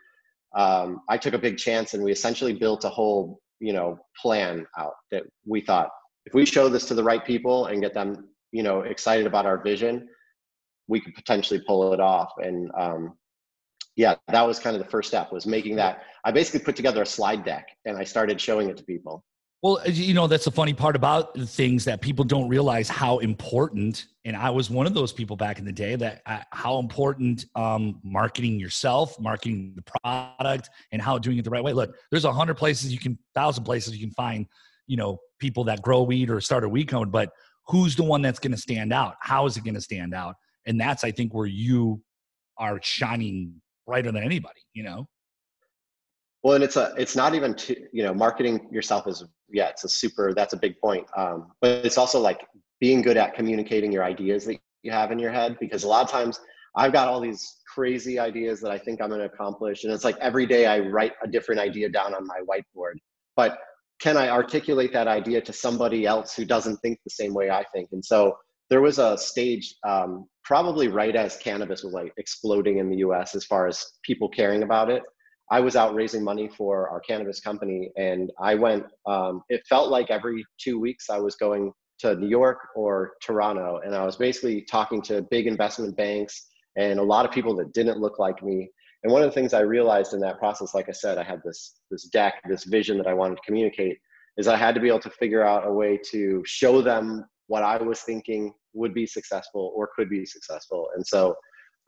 Um, 0.56 1.02
I 1.08 1.18
took 1.18 1.34
a 1.34 1.38
big 1.38 1.58
chance 1.58 1.94
and 1.94 2.04
we 2.04 2.12
essentially 2.12 2.54
built 2.54 2.84
a 2.84 2.90
whole 2.90 3.40
you 3.60 3.74
know 3.74 4.00
plan 4.20 4.66
out 4.78 4.94
that 5.12 5.24
we 5.46 5.62
thought 5.62 5.90
if 6.26 6.34
we 6.34 6.46
show 6.46 6.68
this 6.68 6.88
to 6.88 6.96
the 6.96 7.04
right 7.04 7.24
people 7.24 7.68
and 7.68 7.82
get 7.82 7.94
them 7.94 8.30
you 8.52 8.64
know 8.64 8.82
excited 8.82 9.28
about 9.28 9.46
our 9.46 9.62
vision 9.62 10.08
we 10.88 11.00
could 11.00 11.14
potentially 11.14 11.62
pull 11.68 11.94
it 11.94 12.00
off 12.00 12.32
and 12.38 12.72
um, 12.78 13.14
yeah 13.96 14.16
that 14.30 14.48
was 14.48 14.58
kind 14.58 14.76
of 14.76 14.82
the 14.82 14.90
first 14.90 15.10
step 15.10 15.32
was 15.32 15.46
making 15.46 15.76
that 15.76 16.04
i 16.24 16.32
basically 16.32 16.62
put 16.62 16.76
together 16.76 17.02
a 17.02 17.06
slide 17.06 17.44
deck 17.44 17.68
and 17.86 17.98
i 17.98 18.04
started 18.04 18.40
showing 18.40 18.70
it 18.70 18.78
to 18.78 18.84
people 18.84 19.24
well, 19.64 19.80
you 19.88 20.14
know, 20.14 20.28
that's 20.28 20.46
the 20.46 20.52
funny 20.52 20.74
part 20.74 20.96
about 20.96 21.38
things 21.40 21.84
that 21.86 22.00
people 22.00 22.24
don't 22.24 22.48
realize 22.48 22.88
how 22.88 23.18
important. 23.20 24.06
And 24.24 24.36
I 24.36 24.52
was 24.52 24.70
one 24.70 24.86
of 24.86 24.94
those 24.94 25.12
people 25.12 25.36
back 25.36 25.58
in 25.58 25.66
the 25.66 25.72
day 25.72 25.96
that 25.96 26.22
uh, 26.28 26.42
how 26.52 26.78
important 26.78 27.46
um, 27.56 28.00
marketing 28.04 28.60
yourself, 28.60 29.20
marketing 29.20 29.74
the 29.76 29.82
product, 29.82 30.70
and 30.92 31.02
how 31.02 31.18
doing 31.18 31.40
it 31.40 31.44
the 31.44 31.50
right 31.50 31.64
way. 31.64 31.74
Look, 31.74 31.96
there's 32.12 32.26
a 32.26 32.32
hundred 32.32 32.56
places 32.56 32.92
you 32.94 33.00
can, 33.00 33.18
thousand 33.34 33.64
places 33.64 33.96
you 33.96 34.06
can 34.06 34.14
find, 34.14 34.46
you 34.86 34.96
know, 34.96 35.18
people 35.40 35.64
that 35.64 35.82
grow 35.82 36.04
weed 36.04 36.30
or 36.30 36.40
start 36.40 36.64
a 36.64 36.70
weed 36.70 36.88
cone, 36.88 37.10
but 37.10 37.32
who's 37.66 37.96
the 37.96 38.04
one 38.04 38.22
that's 38.22 38.40
going 38.40 38.54
to 38.54 38.62
stand 38.62 38.94
out? 38.94 39.16
How 39.22 39.48
is 39.48 39.58
it 39.58 39.64
going 39.64 39.74
to 39.74 39.82
stand 39.82 40.14
out? 40.14 40.36
And 40.68 40.80
that's, 40.80 41.04
I 41.04 41.12
think, 41.12 41.34
where 41.34 41.48
you 41.48 42.02
are 42.60 42.80
shining 42.84 43.60
brighter 43.88 44.12
than 44.12 44.24
anybody. 44.24 44.62
You 44.74 44.84
know. 44.84 45.08
Well, 46.44 46.56
and 46.56 46.64
it's 46.64 46.76
a 46.76 46.94
it's 46.98 47.16
not 47.16 47.36
even 47.36 47.56
to, 47.56 47.76
you 47.92 48.04
know 48.04 48.14
marketing 48.14 48.68
yourself 48.72 49.08
is 49.08 49.24
yeah 49.50 49.70
it's 49.70 49.84
a 49.84 49.90
super 49.90 50.34
that's 50.34 50.54
a 50.54 50.58
big 50.58 50.80
point. 50.80 51.06
Um, 51.16 51.52
but 51.62 51.86
it's 51.86 51.98
also 51.98 52.20
like 52.20 52.46
being 52.80 53.02
good 53.02 53.18
at 53.18 53.34
communicating 53.34 53.92
your 53.92 54.04
ideas 54.04 54.46
that 54.46 54.60
you 54.84 54.92
have 54.92 55.12
in 55.12 55.20
your 55.20 55.32
head 55.32 55.58
because 55.60 55.84
a 55.84 55.88
lot 55.88 56.04
of 56.04 56.12
times 56.12 56.40
I've 56.76 56.94
got 56.94 57.08
all 57.08 57.20
these 57.20 57.58
crazy 57.74 58.20
ideas 58.20 58.62
that 58.62 58.72
I 58.72 58.78
think 58.78 59.02
I'm 59.02 59.10
going 59.10 59.20
to 59.20 59.26
accomplish, 59.26 59.84
and 59.84 59.92
it's 59.92 60.04
like 60.04 60.18
every 60.18 60.46
day 60.46 60.68
I 60.68 60.80
write 60.80 61.14
a 61.24 61.28
different 61.28 61.60
idea 61.60 61.90
down 61.90 62.14
on 62.14 62.26
my 62.26 62.40
whiteboard. 62.48 62.94
But 63.36 63.58
can 64.00 64.16
I 64.16 64.30
articulate 64.30 64.94
that 64.94 65.08
idea 65.08 65.42
to 65.42 65.54
somebody 65.54 66.06
else 66.06 66.36
who 66.36 66.46
doesn't 66.46 66.78
think 66.78 67.00
the 67.04 67.10
same 67.10 67.34
way 67.34 67.50
I 67.50 67.64
think? 67.74 67.90
And 67.92 68.06
so 68.06 68.38
there 68.70 68.82
was 68.82 69.00
a 69.00 69.18
stage 69.18 69.76
um, 69.88 70.28
probably 70.44 70.88
right 70.88 71.16
as 71.16 71.38
cannabis 71.38 71.84
was 71.84 71.94
like 71.94 72.14
exploding 72.18 72.78
in 72.78 72.90
the 72.90 72.98
U.S. 72.98 73.34
as 73.34 73.44
far 73.44 73.68
as 73.68 73.84
people 74.04 74.30
caring 74.30 74.64
about 74.64 74.92
it 74.92 75.04
I 75.50 75.60
was 75.60 75.76
out 75.76 75.96
raising 75.96 76.24
money 76.24 76.50
for 76.50 76.90
our 76.90 77.00
cannabis 77.00 77.40
company, 77.40 77.92
and 77.96 78.32
I 78.40 78.56
went. 78.56 78.86
Um, 79.06 79.42
it 79.50 79.62
felt 79.68 79.90
like 79.90 80.10
every 80.10 80.46
two 80.60 80.80
weeks 80.80 81.10
I 81.10 81.20
was 81.20 81.36
going 81.36 81.72
to 82.00 82.16
New 82.16 82.28
York 82.28 82.60
or 82.76 83.14
Toronto, 83.22 83.80
and 83.84 83.96
I 83.96 84.06
was 84.06 84.18
basically 84.18 84.62
talking 84.62 85.02
to 85.04 85.22
big 85.32 85.48
investment 85.48 85.96
banks 85.96 86.48
and 86.76 87.00
a 87.00 87.04
lot 87.04 87.26
of 87.26 87.32
people 87.32 87.56
that 87.56 87.74
didn't 87.74 88.00
look 88.00 88.20
like 88.20 88.44
me. 88.44 88.70
And 89.04 89.12
one 89.12 89.24
of 89.24 89.30
the 89.30 89.34
things 89.34 89.54
I 89.54 89.62
realized 89.62 90.14
in 90.14 90.20
that 90.22 90.38
process, 90.38 90.74
like 90.74 90.90
I 90.90 90.92
said, 90.92 91.18
I 91.18 91.24
had 91.24 91.42
this 91.44 91.80
this 91.92 92.06
deck, 92.06 92.36
this 92.48 92.66
vision 92.66 92.98
that 92.98 93.08
I 93.08 93.14
wanted 93.14 93.36
to 93.36 93.42
communicate, 93.46 93.98
is 94.38 94.48
I 94.48 94.58
had 94.58 94.76
to 94.76 94.82
be 94.82 94.88
able 94.88 95.00
to 95.02 95.10
figure 95.10 95.44
out 95.44 95.68
a 95.68 95.72
way 95.72 96.00
to 96.12 96.44
show 96.46 96.82
them 96.82 97.26
what 97.48 97.64
I 97.64 97.78
was 97.78 98.02
thinking 98.02 98.54
would 98.74 98.94
be 98.94 99.08
successful 99.08 99.72
or 99.76 99.90
could 99.96 100.10
be 100.10 100.26
successful. 100.26 100.90
And 100.96 101.06
so, 101.06 101.36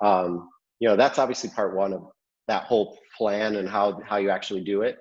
um, 0.03 0.49
you 0.79 0.87
know, 0.87 0.95
that's 0.95 1.19
obviously 1.19 1.49
part 1.49 1.75
one 1.75 1.93
of 1.93 2.03
that 2.49 2.63
whole 2.63 2.97
plan 3.17 3.55
and 3.55 3.69
how 3.69 4.01
how 4.05 4.17
you 4.17 4.29
actually 4.29 4.61
do 4.61 4.81
it. 4.81 4.97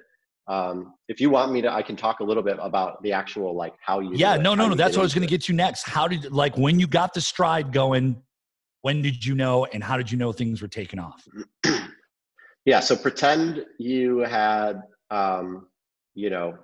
Um, 0.47 0.95
if 1.09 1.21
you 1.21 1.29
want 1.29 1.53
me 1.53 1.61
to, 1.63 1.73
I 1.73 1.83
can 1.83 1.97
talk 1.97 2.21
a 2.21 2.25
little 2.25 2.43
bit 2.43 2.59
about 2.61 3.03
the 3.03 3.13
actual 3.13 3.55
like 3.55 3.75
how 3.81 4.01
you. 4.01 4.13
Yeah, 4.15 4.37
it, 4.37 4.43
no, 4.43 4.55
no, 4.55 4.69
no. 4.69 4.75
That's 4.75 4.97
what 4.97 5.03
I 5.03 5.05
was 5.05 5.15
going 5.15 5.23
to 5.23 5.29
to 5.29 5.31
get 5.31 5.49
you 5.49 5.55
next. 5.55 5.83
How 5.87 6.07
did 6.07 6.31
like 6.31 6.57
when 6.57 6.79
you 6.79 6.87
got 6.87 7.13
the 7.13 7.21
stride 7.21 7.73
going? 7.73 8.23
When 8.83 9.03
did 9.03 9.25
you 9.25 9.35
know, 9.35 9.65
and 9.73 9.83
how 9.83 9.97
did 9.97 10.11
you 10.11 10.17
know 10.17 10.33
things 10.33 10.63
were 10.63 10.69
taking 10.69 11.01
off? 11.01 11.23
yeah. 12.65 12.81
So 12.81 12.97
pretend 12.97 13.65
you 13.79 14.21
had, 14.21 14.83
um, 15.11 15.67
you 16.15 16.31
know, 16.31 16.57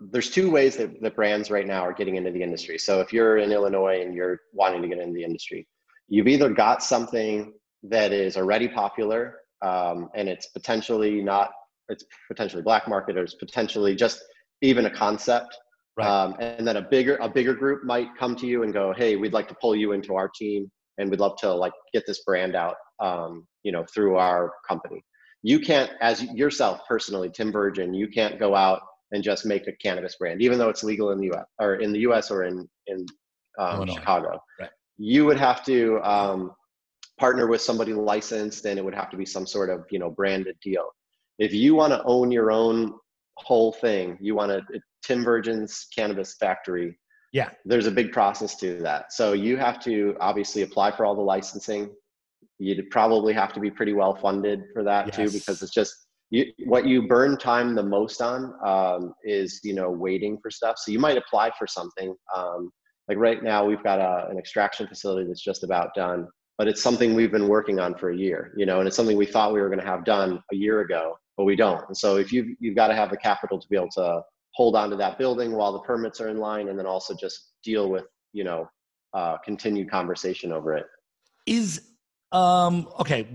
there's 0.00 0.30
two 0.30 0.50
ways 0.50 0.76
that, 0.78 1.00
that 1.02 1.14
brands 1.14 1.50
right 1.50 1.66
now 1.66 1.82
are 1.82 1.92
getting 1.92 2.16
into 2.16 2.30
the 2.30 2.42
industry. 2.42 2.78
So 2.78 3.00
if 3.00 3.12
you're 3.12 3.36
in 3.36 3.52
Illinois 3.52 4.00
and 4.00 4.14
you're 4.14 4.40
wanting 4.54 4.80
to 4.82 4.88
get 4.88 4.98
into 4.98 5.12
the 5.12 5.24
industry, 5.24 5.68
you've 6.08 6.26
either 6.26 6.48
got 6.48 6.82
something 6.82 7.52
that 7.82 8.12
is 8.12 8.36
already 8.36 8.66
popular 8.66 9.41
um, 9.62 10.08
and 10.14 10.28
it's 10.28 10.46
potentially 10.48 11.22
not 11.22 11.50
it's 11.88 12.04
potentially 12.28 12.62
black 12.62 12.88
market 12.88 13.16
or 13.16 13.22
it's 13.22 13.34
potentially 13.34 13.94
just 13.94 14.22
even 14.60 14.86
a 14.86 14.90
concept 14.90 15.56
Right. 15.94 16.06
um, 16.08 16.36
and 16.38 16.66
then 16.66 16.78
a 16.78 16.82
bigger 16.82 17.16
a 17.20 17.28
bigger 17.28 17.52
group 17.52 17.84
might 17.84 18.08
come 18.18 18.34
to 18.36 18.46
you 18.46 18.62
and 18.62 18.72
go 18.72 18.94
hey 18.96 19.16
we'd 19.16 19.34
like 19.34 19.46
to 19.48 19.54
pull 19.60 19.76
you 19.76 19.92
into 19.92 20.14
our 20.14 20.28
team 20.28 20.70
and 20.96 21.10
we'd 21.10 21.20
love 21.20 21.36
to 21.38 21.52
like 21.52 21.74
get 21.92 22.04
this 22.06 22.22
brand 22.24 22.56
out 22.56 22.76
um, 23.00 23.46
you 23.62 23.72
know 23.72 23.84
through 23.92 24.16
our 24.16 24.52
company 24.66 25.04
you 25.42 25.60
can't 25.60 25.90
as 26.00 26.22
yourself 26.24 26.80
personally 26.88 27.28
tim 27.28 27.52
virgin 27.52 27.92
you 27.92 28.08
can't 28.08 28.38
go 28.38 28.54
out 28.54 28.80
and 29.10 29.22
just 29.22 29.44
make 29.44 29.66
a 29.68 29.72
cannabis 29.82 30.16
brand 30.18 30.40
even 30.40 30.58
though 30.58 30.70
it's 30.70 30.82
legal 30.82 31.10
in 31.10 31.18
the 31.18 31.30
us 31.30 31.44
or 31.60 31.74
in 31.76 31.92
the 31.92 32.00
us 32.00 32.30
or 32.30 32.44
in 32.44 32.66
in 32.86 33.04
um, 33.58 33.86
chicago 33.86 34.40
Right. 34.58 34.70
you 34.96 35.26
would 35.26 35.36
have 35.36 35.62
to 35.66 36.00
um, 36.02 36.52
partner 37.22 37.46
with 37.46 37.62
somebody 37.62 37.94
licensed 37.94 38.64
and 38.66 38.80
it 38.80 38.84
would 38.84 38.96
have 38.96 39.08
to 39.08 39.16
be 39.16 39.24
some 39.24 39.46
sort 39.46 39.70
of 39.70 39.84
you 39.92 39.98
know 40.00 40.10
branded 40.10 40.56
deal. 40.60 40.86
If 41.38 41.52
you 41.54 41.76
want 41.76 41.92
to 41.92 42.02
own 42.02 42.32
your 42.32 42.50
own 42.50 42.94
whole 43.36 43.72
thing 43.84 44.18
you 44.20 44.34
want 44.34 44.50
to 44.50 44.80
tim 45.06 45.22
virgin's 45.22 45.86
cannabis 45.96 46.34
factory 46.42 46.98
Yeah. 47.32 47.50
there's 47.64 47.86
a 47.86 47.92
big 48.00 48.10
process 48.18 48.56
to 48.62 48.68
that. 48.88 49.12
So 49.12 49.24
you 49.46 49.56
have 49.56 49.78
to 49.84 50.16
obviously 50.28 50.62
apply 50.62 50.88
for 50.96 51.06
all 51.06 51.14
the 51.14 51.28
licensing. 51.34 51.82
You'd 52.58 52.90
probably 52.90 53.32
have 53.42 53.52
to 53.54 53.60
be 53.60 53.70
pretty 53.70 53.94
well 54.02 54.14
funded 54.16 54.58
for 54.74 54.82
that 54.90 55.12
too 55.12 55.30
because 55.38 55.62
it's 55.62 55.76
just 55.80 55.92
you, 56.30 56.42
what 56.64 56.86
you 56.90 57.06
burn 57.06 57.32
time 57.38 57.76
the 57.76 57.88
most 57.98 58.20
on 58.20 58.40
um, 58.72 59.14
is 59.38 59.60
you 59.62 59.74
know 59.78 59.90
waiting 60.06 60.34
for 60.42 60.50
stuff. 60.50 60.76
So 60.82 60.90
you 60.90 60.98
might 61.06 61.18
apply 61.22 61.52
for 61.56 61.68
something 61.78 62.16
um, 62.36 62.60
like 63.08 63.18
right 63.28 63.40
now 63.52 63.64
we've 63.64 63.86
got 63.90 64.00
a, 64.10 64.12
an 64.30 64.38
extraction 64.42 64.88
facility 64.88 65.24
that's 65.28 65.46
just 65.50 65.62
about 65.62 65.94
done 65.94 66.26
but 66.58 66.68
it's 66.68 66.82
something 66.82 67.14
we've 67.14 67.32
been 67.32 67.48
working 67.48 67.78
on 67.78 67.94
for 67.94 68.10
a 68.10 68.16
year 68.16 68.52
you 68.56 68.66
know 68.66 68.78
and 68.78 68.86
it's 68.86 68.96
something 68.96 69.16
we 69.16 69.26
thought 69.26 69.52
we 69.52 69.60
were 69.60 69.68
going 69.68 69.80
to 69.80 69.84
have 69.84 70.04
done 70.04 70.42
a 70.52 70.56
year 70.56 70.80
ago 70.80 71.16
but 71.36 71.44
we 71.44 71.56
don't. 71.56 71.84
And 71.88 71.96
so 71.96 72.16
if 72.16 72.32
you've 72.32 72.48
you've 72.60 72.76
got 72.76 72.88
to 72.88 72.94
have 72.94 73.10
the 73.10 73.16
capital 73.16 73.58
to 73.58 73.68
be 73.68 73.76
able 73.76 73.90
to 73.90 74.22
hold 74.54 74.76
on 74.76 74.90
to 74.90 74.96
that 74.96 75.18
building 75.18 75.52
while 75.52 75.72
the 75.72 75.80
permits 75.80 76.20
are 76.20 76.28
in 76.28 76.38
line 76.38 76.68
and 76.68 76.78
then 76.78 76.86
also 76.86 77.14
just 77.14 77.52
deal 77.64 77.90
with 77.90 78.04
you 78.32 78.44
know 78.44 78.68
uh, 79.14 79.38
continued 79.38 79.90
conversation 79.90 80.52
over 80.52 80.74
it. 80.74 80.86
Is 81.46 81.88
um 82.32 82.88
okay 82.98 83.26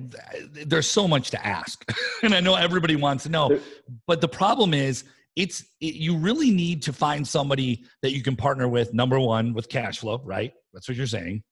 there's 0.66 0.88
so 0.88 1.08
much 1.08 1.30
to 1.30 1.46
ask 1.46 1.86
and 2.24 2.34
i 2.34 2.40
know 2.40 2.56
everybody 2.56 2.96
wants 2.96 3.26
to 3.26 3.30
know 3.30 3.60
but 4.08 4.22
the 4.22 4.28
problem 4.28 4.74
is 4.74 5.04
it's 5.36 5.66
it, 5.82 5.94
you 5.94 6.18
really 6.18 6.50
need 6.50 6.82
to 6.82 6.92
find 6.92 7.28
somebody 7.28 7.86
that 8.02 8.12
you 8.12 8.24
can 8.24 8.36
partner 8.36 8.68
with 8.68 8.96
number 8.96 9.20
one 9.20 9.54
with 9.54 9.70
cash 9.70 10.00
flow 10.00 10.20
right? 10.26 10.52
That's 10.74 10.88
what 10.88 10.98
you're 10.98 11.06
saying 11.06 11.44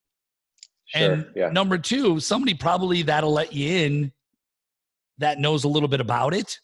sure 0.95 1.13
and 1.13 1.27
yeah. 1.35 1.49
number 1.49 1.77
two 1.77 2.19
somebody 2.19 2.53
probably 2.53 3.01
that'll 3.01 3.33
let 3.33 3.53
you 3.53 3.69
in 3.69 4.11
that 5.17 5.39
knows 5.39 5.63
a 5.63 5.67
little 5.67 5.87
bit 5.87 6.01
about 6.01 6.33
it. 6.33 6.59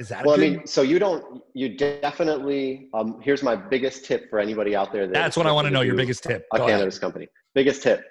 Is 0.00 0.08
that 0.08 0.24
a 0.24 0.26
well 0.26 0.36
i 0.36 0.38
mean 0.38 0.66
so 0.66 0.82
you 0.82 0.98
don't 0.98 1.42
you 1.54 1.76
definitely 1.76 2.88
um, 2.94 3.20
here's 3.22 3.42
my 3.42 3.54
biggest 3.54 4.04
tip 4.04 4.28
for 4.30 4.38
anybody 4.40 4.74
out 4.74 4.92
there 4.92 5.06
that 5.06 5.12
that's 5.12 5.36
what 5.36 5.46
i 5.46 5.52
want 5.52 5.66
to 5.66 5.70
know 5.70 5.82
your 5.82 5.94
biggest 5.94 6.22
tip. 6.24 6.46
a 6.52 6.58
Go 6.58 6.64
ahead. 6.64 6.76
cannabis 6.78 6.98
company. 6.98 7.28
Biggest 7.54 7.82
tip 7.82 8.02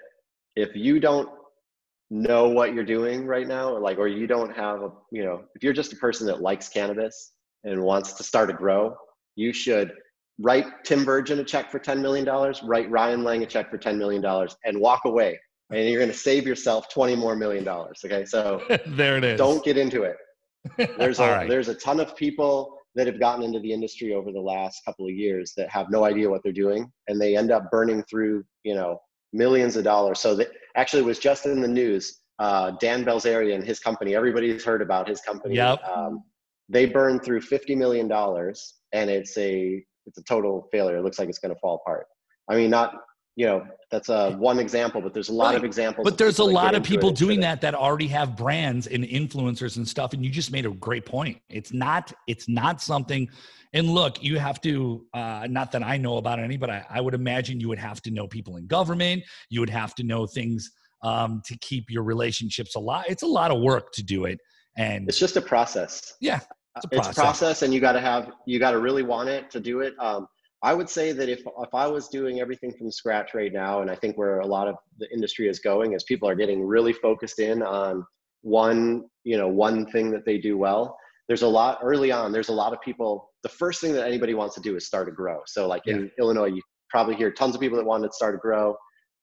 if 0.56 0.76
you 0.76 1.00
don't 1.00 1.28
know 2.10 2.48
what 2.48 2.74
you're 2.74 2.84
doing 2.84 3.26
right 3.26 3.48
now 3.48 3.72
or 3.72 3.80
like 3.80 3.98
or 3.98 4.06
you 4.06 4.26
don't 4.26 4.54
have 4.54 4.82
a 4.82 4.90
you 5.10 5.24
know 5.24 5.42
if 5.54 5.62
you're 5.62 5.72
just 5.72 5.92
a 5.92 5.96
person 5.96 6.26
that 6.26 6.42
likes 6.42 6.68
cannabis 6.68 7.32
and 7.64 7.82
wants 7.82 8.12
to 8.12 8.22
start 8.22 8.50
a 8.50 8.52
grow 8.52 8.94
you 9.34 9.52
should 9.52 9.92
write 10.42 10.66
tim 10.84 11.04
virgin 11.04 11.38
a 11.38 11.44
check 11.44 11.70
for 11.70 11.78
$10 11.78 12.00
million 12.00 12.26
write 12.64 12.90
ryan 12.90 13.22
lang 13.22 13.42
a 13.42 13.46
check 13.46 13.70
for 13.70 13.78
$10 13.78 13.96
million 13.96 14.24
and 14.64 14.78
walk 14.78 15.04
away. 15.04 15.38
And 15.70 15.88
you're 15.88 16.00
going 16.00 16.10
to 16.10 16.16
save 16.16 16.46
yourself 16.46 16.88
20 16.90 17.16
more 17.16 17.34
million 17.34 17.64
dollars 17.64 18.02
okay? 18.04 18.24
So 18.24 18.62
there 18.86 19.16
it 19.16 19.24
is. 19.24 19.38
don't 19.38 19.64
get 19.64 19.78
into 19.78 20.02
it. 20.02 20.16
There's 20.98 21.18
a 21.20 21.30
right. 21.30 21.48
there's 21.48 21.68
a 21.68 21.74
ton 21.74 22.00
of 22.00 22.14
people 22.16 22.76
that 22.94 23.06
have 23.06 23.18
gotten 23.18 23.42
into 23.42 23.58
the 23.60 23.72
industry 23.72 24.12
over 24.12 24.32
the 24.32 24.40
last 24.40 24.84
couple 24.84 25.06
of 25.06 25.12
years 25.12 25.54
that 25.56 25.70
have 25.70 25.90
no 25.90 26.04
idea 26.04 26.28
what 26.28 26.42
they're 26.42 26.52
doing 26.52 26.90
and 27.08 27.18
they 27.20 27.36
end 27.36 27.50
up 27.50 27.70
burning 27.70 28.02
through 28.02 28.44
you 28.64 28.74
know 28.74 28.98
millions 29.32 29.76
of 29.76 29.84
dollars. 29.84 30.20
So 30.20 30.34
that 30.34 30.48
actually 30.76 31.02
it 31.02 31.06
was 31.06 31.18
just 31.18 31.46
in 31.46 31.60
the 31.60 31.68
news 31.68 32.18
uh, 32.38 32.72
dan 32.72 33.04
bilzerian 33.04 33.54
and 33.56 33.64
his 33.64 33.78
company 33.78 34.14
everybody's 34.14 34.64
heard 34.64 34.82
about 34.82 35.08
his 35.08 35.20
company. 35.20 35.54
Yep. 35.54 35.82
um, 35.84 36.22
they 36.68 36.86
burned 36.86 37.22
through 37.24 37.40
50 37.40 37.74
million 37.74 38.08
dollars 38.08 38.74
and 38.92 39.08
it's 39.08 39.36
a 39.38 39.84
it's 40.06 40.18
a 40.18 40.22
total 40.24 40.68
failure. 40.72 40.96
It 40.96 41.02
looks 41.02 41.18
like 41.18 41.28
it's 41.28 41.38
going 41.38 41.54
to 41.54 41.58
fall 41.60 41.76
apart. 41.76 42.06
I 42.48 42.56
mean 42.56 42.70
not 42.70 42.94
you 43.36 43.46
know 43.46 43.66
that's 43.90 44.08
a 44.08 44.32
one 44.32 44.58
example 44.58 45.00
but 45.00 45.14
there's 45.14 45.30
a 45.30 45.32
lot 45.32 45.54
of 45.54 45.64
examples 45.64 46.04
but 46.04 46.18
there's 46.18 46.38
a 46.38 46.44
lot 46.44 46.74
of 46.74 46.82
people 46.82 47.10
doing 47.10 47.40
that 47.40 47.60
that 47.62 47.74
already 47.74 48.06
have 48.06 48.36
brands 48.36 48.86
and 48.86 49.04
influencers 49.04 49.78
and 49.78 49.88
stuff 49.88 50.12
and 50.12 50.24
you 50.24 50.30
just 50.30 50.52
made 50.52 50.66
a 50.66 50.70
great 50.70 51.06
point. 51.06 51.38
It's 51.48 51.72
not 51.72 52.12
it's 52.26 52.48
not 52.48 52.82
something 52.82 53.28
and 53.72 53.88
look 53.88 54.22
you 54.22 54.38
have 54.38 54.60
to 54.62 55.06
uh, 55.14 55.46
not 55.48 55.72
that 55.72 55.82
i 55.82 55.96
know 55.96 56.18
about 56.18 56.38
any 56.38 56.58
but 56.58 56.68
I, 56.68 56.84
I 56.90 57.00
would 57.00 57.14
imagine 57.14 57.58
you 57.58 57.68
would 57.68 57.78
have 57.78 58.02
to 58.02 58.10
know 58.10 58.26
people 58.26 58.56
in 58.56 58.66
government. 58.66 59.22
You 59.48 59.60
would 59.60 59.70
have 59.70 59.94
to 59.96 60.02
know 60.02 60.26
things 60.26 60.70
um, 61.02 61.42
to 61.46 61.56
keep 61.58 61.90
your 61.90 62.04
relationships 62.04 62.76
alive. 62.76 63.06
It's 63.08 63.22
a 63.22 63.26
lot 63.26 63.50
of 63.50 63.60
work 63.60 63.92
to 63.92 64.02
do 64.02 64.26
it 64.26 64.38
and 64.76 65.08
it's 65.08 65.18
just 65.18 65.36
a 65.36 65.42
process. 65.42 66.14
Yeah 66.20 66.40
it's 66.76 66.84
a 66.84 66.88
it's 66.88 66.96
process. 67.06 67.16
a 67.16 67.20
process. 67.20 67.62
and 67.62 67.74
you 67.74 67.80
got 67.80 67.92
to 67.92 68.00
have 68.00 68.30
you 68.46 68.58
got 68.58 68.72
to 68.72 68.78
really 68.80 69.02
want 69.02 69.28
it 69.28 69.50
to 69.50 69.60
do 69.60 69.80
it. 69.80 69.94
Um, 69.98 70.26
i 70.64 70.72
would 70.72 70.88
say 70.88 71.10
that 71.10 71.28
if 71.28 71.40
if 71.40 71.74
i 71.74 71.86
was 71.88 72.06
doing 72.08 72.40
everything 72.40 72.72
from 72.78 72.88
scratch 72.90 73.34
right 73.34 73.52
now 73.52 73.80
and 73.82 73.90
i 73.90 73.96
think 73.96 74.16
where 74.16 74.38
a 74.38 74.46
lot 74.46 74.68
of 74.68 74.76
the 75.00 75.12
industry 75.12 75.48
is 75.48 75.58
going 75.58 75.92
is 75.94 76.04
people 76.04 76.28
are 76.28 76.36
getting 76.36 76.62
really 76.64 76.92
focused 76.92 77.40
in 77.40 77.62
on 77.64 78.04
one 78.42 79.02
you 79.24 79.36
know 79.36 79.48
one 79.48 79.86
thing 79.90 80.10
that 80.10 80.24
they 80.24 80.38
do 80.38 80.56
well. 80.58 80.96
There's 81.28 81.42
a 81.42 81.48
lot 81.48 81.78
early 81.82 82.10
on 82.12 82.32
there's 82.32 82.48
a 82.48 82.52
lot 82.52 82.72
of 82.72 82.80
people 82.80 83.30
the 83.42 83.48
first 83.48 83.80
thing 83.80 83.92
that 83.94 84.06
anybody 84.06 84.34
wants 84.34 84.54
to 84.54 84.60
do 84.60 84.76
is 84.76 84.86
start 84.86 85.06
to 85.06 85.12
grow. 85.12 85.40
So 85.46 85.66
like 85.66 85.82
in 85.86 86.10
illinois 86.20 86.46
you 86.56 86.62
probably 86.90 87.14
hear 87.16 87.30
tons 87.32 87.54
of 87.54 87.60
people 87.60 87.78
that 87.78 87.84
want 87.86 88.04
to 88.04 88.10
start 88.12 88.34
to 88.34 88.38
grow 88.38 88.76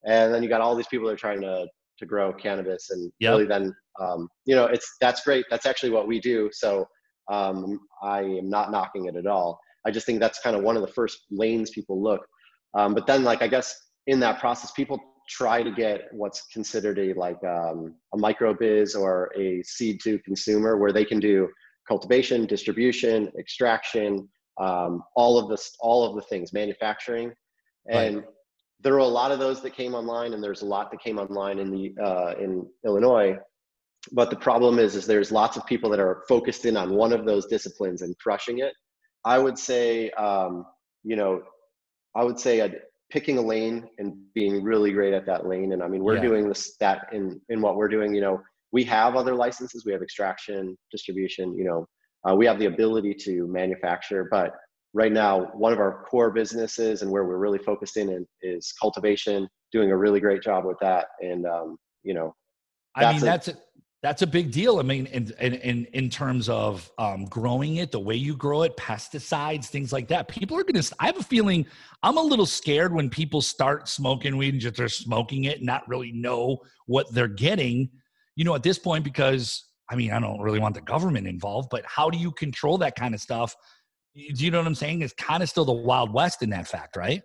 and 0.06 0.34
then 0.34 0.42
you 0.44 0.50
got 0.50 0.62
all 0.62 0.76
these 0.76 0.88
people 0.88 1.08
that 1.08 1.14
are 1.14 1.18
trying 1.18 1.42
to 1.42 1.68
to 2.00 2.06
grow 2.06 2.32
cannabis 2.34 2.90
and 2.92 3.12
Yep. 3.20 3.32
really 3.32 3.46
then 3.46 3.74
um, 4.00 4.28
you 4.46 4.56
know 4.56 4.66
it's 4.66 4.96
that's 5.02 5.22
great. 5.24 5.46
That's 5.50 5.66
actually 5.66 5.92
what 5.92 6.08
we 6.08 6.20
do. 6.20 6.50
So 6.54 6.86
um, 7.30 7.80
i 8.02 8.22
am 8.22 8.50
not 8.50 8.72
knocking 8.72 9.06
it 9.06 9.16
at 9.16 9.28
all. 9.28 9.60
I 9.86 9.92
just 9.92 10.06
think 10.06 10.20
that's 10.20 10.42
kind 10.42 10.56
of 10.56 10.64
one 10.64 10.76
of 10.76 10.82
the 10.82 10.94
first 11.00 11.20
lanes 11.32 11.70
people 11.70 12.02
look. 12.02 12.22
Um, 12.74 12.94
but 12.94 13.08
then 13.08 13.24
like 13.24 13.42
i 13.42 13.48
guess 13.48 13.76
in 14.08 14.20
that 14.20 14.40
process 14.40 14.72
people 14.72 15.00
try 15.30 15.62
to 15.62 15.72
get 15.72 16.08
what's 16.12 16.48
considered 16.48 16.98
a 17.00 17.14
like 17.14 17.42
um, 17.44 17.96
a 18.14 18.18
micro 18.18 18.54
biz 18.54 18.96
or 18.96 19.32
a 19.38 19.62
seed 19.64 20.00
to 20.04 20.18
consumer 20.20 20.78
where 20.78 20.92
they 20.92 21.06
can 21.06 21.20
do 21.20 21.48
cultivation 21.88 22.46
distribution 22.46 23.32
extraction 23.40 24.28
um, 24.60 25.04
all 25.16 25.38
of 25.40 25.50
this 25.50 25.76
all 25.80 26.04
of 26.06 26.16
the 26.16 26.22
things 26.22 26.52
manufacturing. 26.54 27.32
And 27.90 28.24
there 28.82 28.94
are 28.94 29.00
a 29.00 29.06
lot 29.06 29.32
of 29.32 29.40
those 29.40 29.62
that 29.62 29.74
came 29.74 29.96
online 29.96 30.34
and 30.34 30.44
there's 30.44 30.62
a 30.62 30.66
lot 30.66 30.92
that 30.92 31.02
came 31.02 31.18
online 31.18 31.60
in 31.60 31.70
the 31.72 31.94
uh, 32.02 32.34
in 32.40 32.68
illinois 32.86 33.38
but 34.12 34.30
the 34.30 34.36
problem 34.36 34.80
is 34.80 34.96
is 34.96 35.06
there's 35.06 35.32
lots 35.32 35.58
of 35.58 35.66
people 35.66 35.90
that 35.90 36.00
are 36.00 36.24
focused 36.28 36.66
in 36.66 36.78
on 36.78 36.94
one 36.94 37.14
of 37.14 37.26
those 37.26 37.46
disciplines 37.48 38.02
and 38.02 38.18
crushing 38.18 38.60
it 38.60 38.74
i 39.26 39.38
would 39.38 39.58
say 39.58 40.10
um, 40.12 40.66
you 41.04 41.16
know 41.16 41.42
i 42.16 42.24
would 42.24 42.40
say 42.40 42.62
I'd, 42.62 42.78
picking 43.12 43.38
a 43.40 43.42
lane 43.42 43.90
and 43.98 44.14
being 44.36 44.64
really 44.64 44.92
great 44.92 45.14
at 45.14 45.26
that 45.26 45.48
lane 45.48 45.74
and 45.74 45.82
i 45.84 45.88
mean 45.88 46.04
we're 46.04 46.16
Yeah. 46.16 46.22
doing 46.22 46.48
this 46.48 46.76
that 46.80 47.08
in 47.12 47.42
in 47.50 47.62
what 47.62 47.76
we're 47.76 47.88
doing 47.88 48.14
you 48.14 48.22
know 48.22 48.42
we 48.72 48.84
have 48.86 49.16
other 49.16 49.36
licenses. 49.36 49.86
We 49.86 49.92
have 49.94 50.02
extraction, 50.02 50.78
distribution. 50.92 51.58
You 51.58 51.66
know, 51.66 51.88
uh, 52.30 52.36
we 52.36 52.46
have 52.46 52.60
the 52.60 52.66
ability 52.66 53.14
to 53.26 53.48
manufacture, 53.48 54.28
but 54.30 54.54
right 54.94 55.12
now, 55.12 55.46
one 55.54 55.74
of 55.74 55.80
our 55.80 56.04
core 56.04 56.32
businesses 56.32 57.02
and 57.02 57.12
where 57.12 57.26
we're 57.26 57.38
really 57.38 57.60
focused 57.60 57.98
in, 57.98 58.10
in 58.10 58.26
is 58.42 58.74
cultivation. 58.80 59.48
Doing 59.72 59.92
a 59.92 59.98
really 59.98 60.20
great 60.20 60.42
job 60.42 60.66
with 60.66 60.78
that, 60.82 61.08
and 61.22 61.46
um, 61.46 61.78
you 62.04 62.14
know, 62.14 62.34
I 62.96 63.12
mean, 63.12 63.22
that's 63.22 63.50
a, 63.50 63.58
that's 64.02 64.22
a 64.22 64.28
big 64.28 64.52
deal. 64.52 64.80
I 64.80 64.84
mean, 64.84 65.08
in 65.08 65.32
in 65.40 65.86
in, 65.86 66.10
terms 66.10 66.48
of 66.48 66.90
um, 66.98 67.26
growing 67.26 67.78
it, 67.78 67.92
the 67.92 68.00
way 68.00 68.16
you 68.16 68.36
grow 68.36 68.64
it, 68.64 68.78
pesticides, 68.78 69.66
things 69.66 69.92
like 69.92 70.08
that. 70.08 70.30
People 70.30 70.58
are 70.58 70.64
gonna. 70.64 70.84
I 71.00 71.08
have 71.08 71.18
a 71.18 71.24
feeling 71.24 71.66
I'm 72.02 72.18
a 72.18 72.22
little 72.22 72.46
scared 72.46 72.94
when 72.94 73.10
people 73.10 73.42
start 73.42 73.90
smoking 73.90 74.38
weed 74.38 74.54
and 74.54 74.62
just 74.62 74.78
they're 74.78 74.88
smoking 74.88 75.46
it, 75.46 75.58
and 75.58 75.66
not 75.66 75.88
really 75.90 76.14
know 76.14 76.60
what 76.86 77.14
they're 77.14 77.28
getting. 77.28 77.90
You 78.38 78.46
know, 78.46 78.56
at 78.56 78.64
this 78.64 78.80
point, 78.80 79.04
because 79.04 79.66
I 79.90 79.96
mean, 79.96 80.12
I 80.12 80.20
don't 80.20 80.40
really 80.40 80.60
want 80.60 80.76
the 80.76 80.82
government 80.82 81.28
involved, 81.28 81.70
but 81.70 81.84
how 81.86 82.10
do 82.10 82.18
you 82.18 82.32
control 82.32 82.78
that 82.78 82.96
kind 82.96 83.14
of 83.14 83.20
stuff? 83.20 83.54
Do 84.16 84.46
you 84.46 84.50
know 84.50 84.60
what 84.60 84.68
I'm 84.68 84.76
saying? 84.76 85.02
It's 85.02 85.14
kind 85.14 85.44
of 85.44 85.50
still 85.50 85.66
the 85.66 85.74
wild 85.74 86.14
west 86.14 86.42
in 86.42 86.50
that 86.52 86.68
fact, 86.68 86.96
right? 86.96 87.22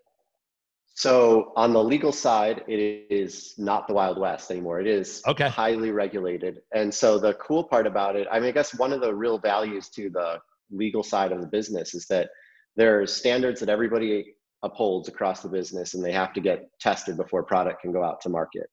So 0.95 1.53
on 1.57 1.73
the 1.73 1.83
legal 1.83 2.13
side, 2.13 2.63
it 2.69 3.07
is 3.11 3.55
not 3.59 3.89
the 3.89 3.95
Wild 3.95 4.17
West 4.17 4.51
anymore. 4.53 4.81
It 4.81 4.87
is 4.87 5.23
okay. 5.27 5.49
highly 5.49 5.91
regulated. 5.91 6.61
And 6.73 6.95
so 6.95 7.19
the 7.19 7.35
cool 7.35 7.65
part 7.65 7.89
about 7.89 8.15
it, 8.15 8.29
I 8.31 8.39
mean, 8.39 8.49
I 8.49 8.53
guess 8.53 8.79
one 8.79 8.93
of 8.93 9.01
the 9.01 9.13
real 9.13 9.39
values 9.39 9.89
to 9.91 10.09
the 10.09 10.39
legal 10.71 11.03
side 11.03 11.33
of 11.33 11.41
the 11.41 11.49
business 11.49 11.95
is 11.95 12.07
that 12.07 12.31
there's 12.77 13.13
standards 13.13 13.59
that 13.61 13.69
everybody 13.69 14.37
upholds 14.63 15.09
across 15.09 15.43
the 15.43 15.49
business 15.49 15.95
and 15.95 16.05
they 16.05 16.13
have 16.13 16.33
to 16.33 16.41
get 16.41 16.69
tested 16.81 17.17
before 17.17 17.43
product 17.43 17.83
can 17.83 17.93
go 17.93 18.05
out 18.05 18.21
to 18.21 18.29
market. 18.29 18.69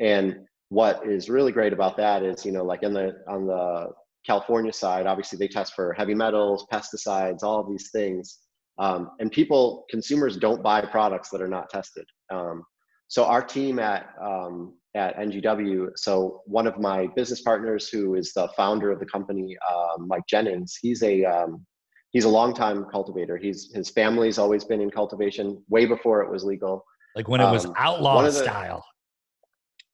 And 0.00 0.46
what 0.70 1.06
is 1.06 1.28
really 1.28 1.52
great 1.52 1.74
about 1.74 1.98
that 1.98 2.22
is, 2.22 2.44
you 2.44 2.52
know, 2.52 2.64
like 2.64 2.82
in 2.82 2.94
the 2.94 3.12
on 3.28 3.46
the 3.46 3.90
California 4.26 4.72
side, 4.72 5.06
obviously 5.06 5.38
they 5.38 5.46
test 5.46 5.74
for 5.74 5.92
heavy 5.92 6.14
metals, 6.14 6.66
pesticides, 6.72 7.42
all 7.42 7.60
of 7.60 7.68
these 7.68 7.90
things 7.90 8.38
um, 8.78 9.10
and 9.20 9.30
people, 9.30 9.84
consumers 9.90 10.36
don't 10.36 10.62
buy 10.62 10.80
products 10.82 11.30
that 11.30 11.40
are 11.40 11.48
not 11.48 11.70
tested. 11.70 12.04
Um, 12.30 12.62
so 13.08 13.24
our 13.24 13.42
team 13.42 13.78
at 13.78 14.14
um, 14.20 14.74
at 14.94 15.16
NGW, 15.16 15.90
so 15.96 16.42
one 16.46 16.66
of 16.66 16.78
my 16.78 17.06
business 17.14 17.42
partners 17.42 17.88
who 17.88 18.14
is 18.14 18.32
the 18.32 18.48
founder 18.56 18.90
of 18.90 18.98
the 18.98 19.06
company, 19.06 19.56
uh, 19.68 19.98
Mike 19.98 20.24
Jennings, 20.28 20.76
he's 20.80 21.02
a 21.02 21.24
um, 21.24 21.64
he's 22.10 22.24
a 22.24 22.28
longtime 22.28 22.86
cultivator. 22.90 23.36
He's 23.36 23.70
his 23.74 23.90
family's 23.90 24.38
always 24.38 24.64
been 24.64 24.80
in 24.80 24.90
cultivation 24.90 25.62
way 25.68 25.86
before 25.86 26.22
it 26.22 26.30
was 26.30 26.44
legal. 26.44 26.84
Like 27.14 27.28
when 27.28 27.40
it 27.40 27.50
was 27.50 27.66
um, 27.66 27.74
outlaw 27.76 28.22
the, 28.22 28.32
style. 28.32 28.84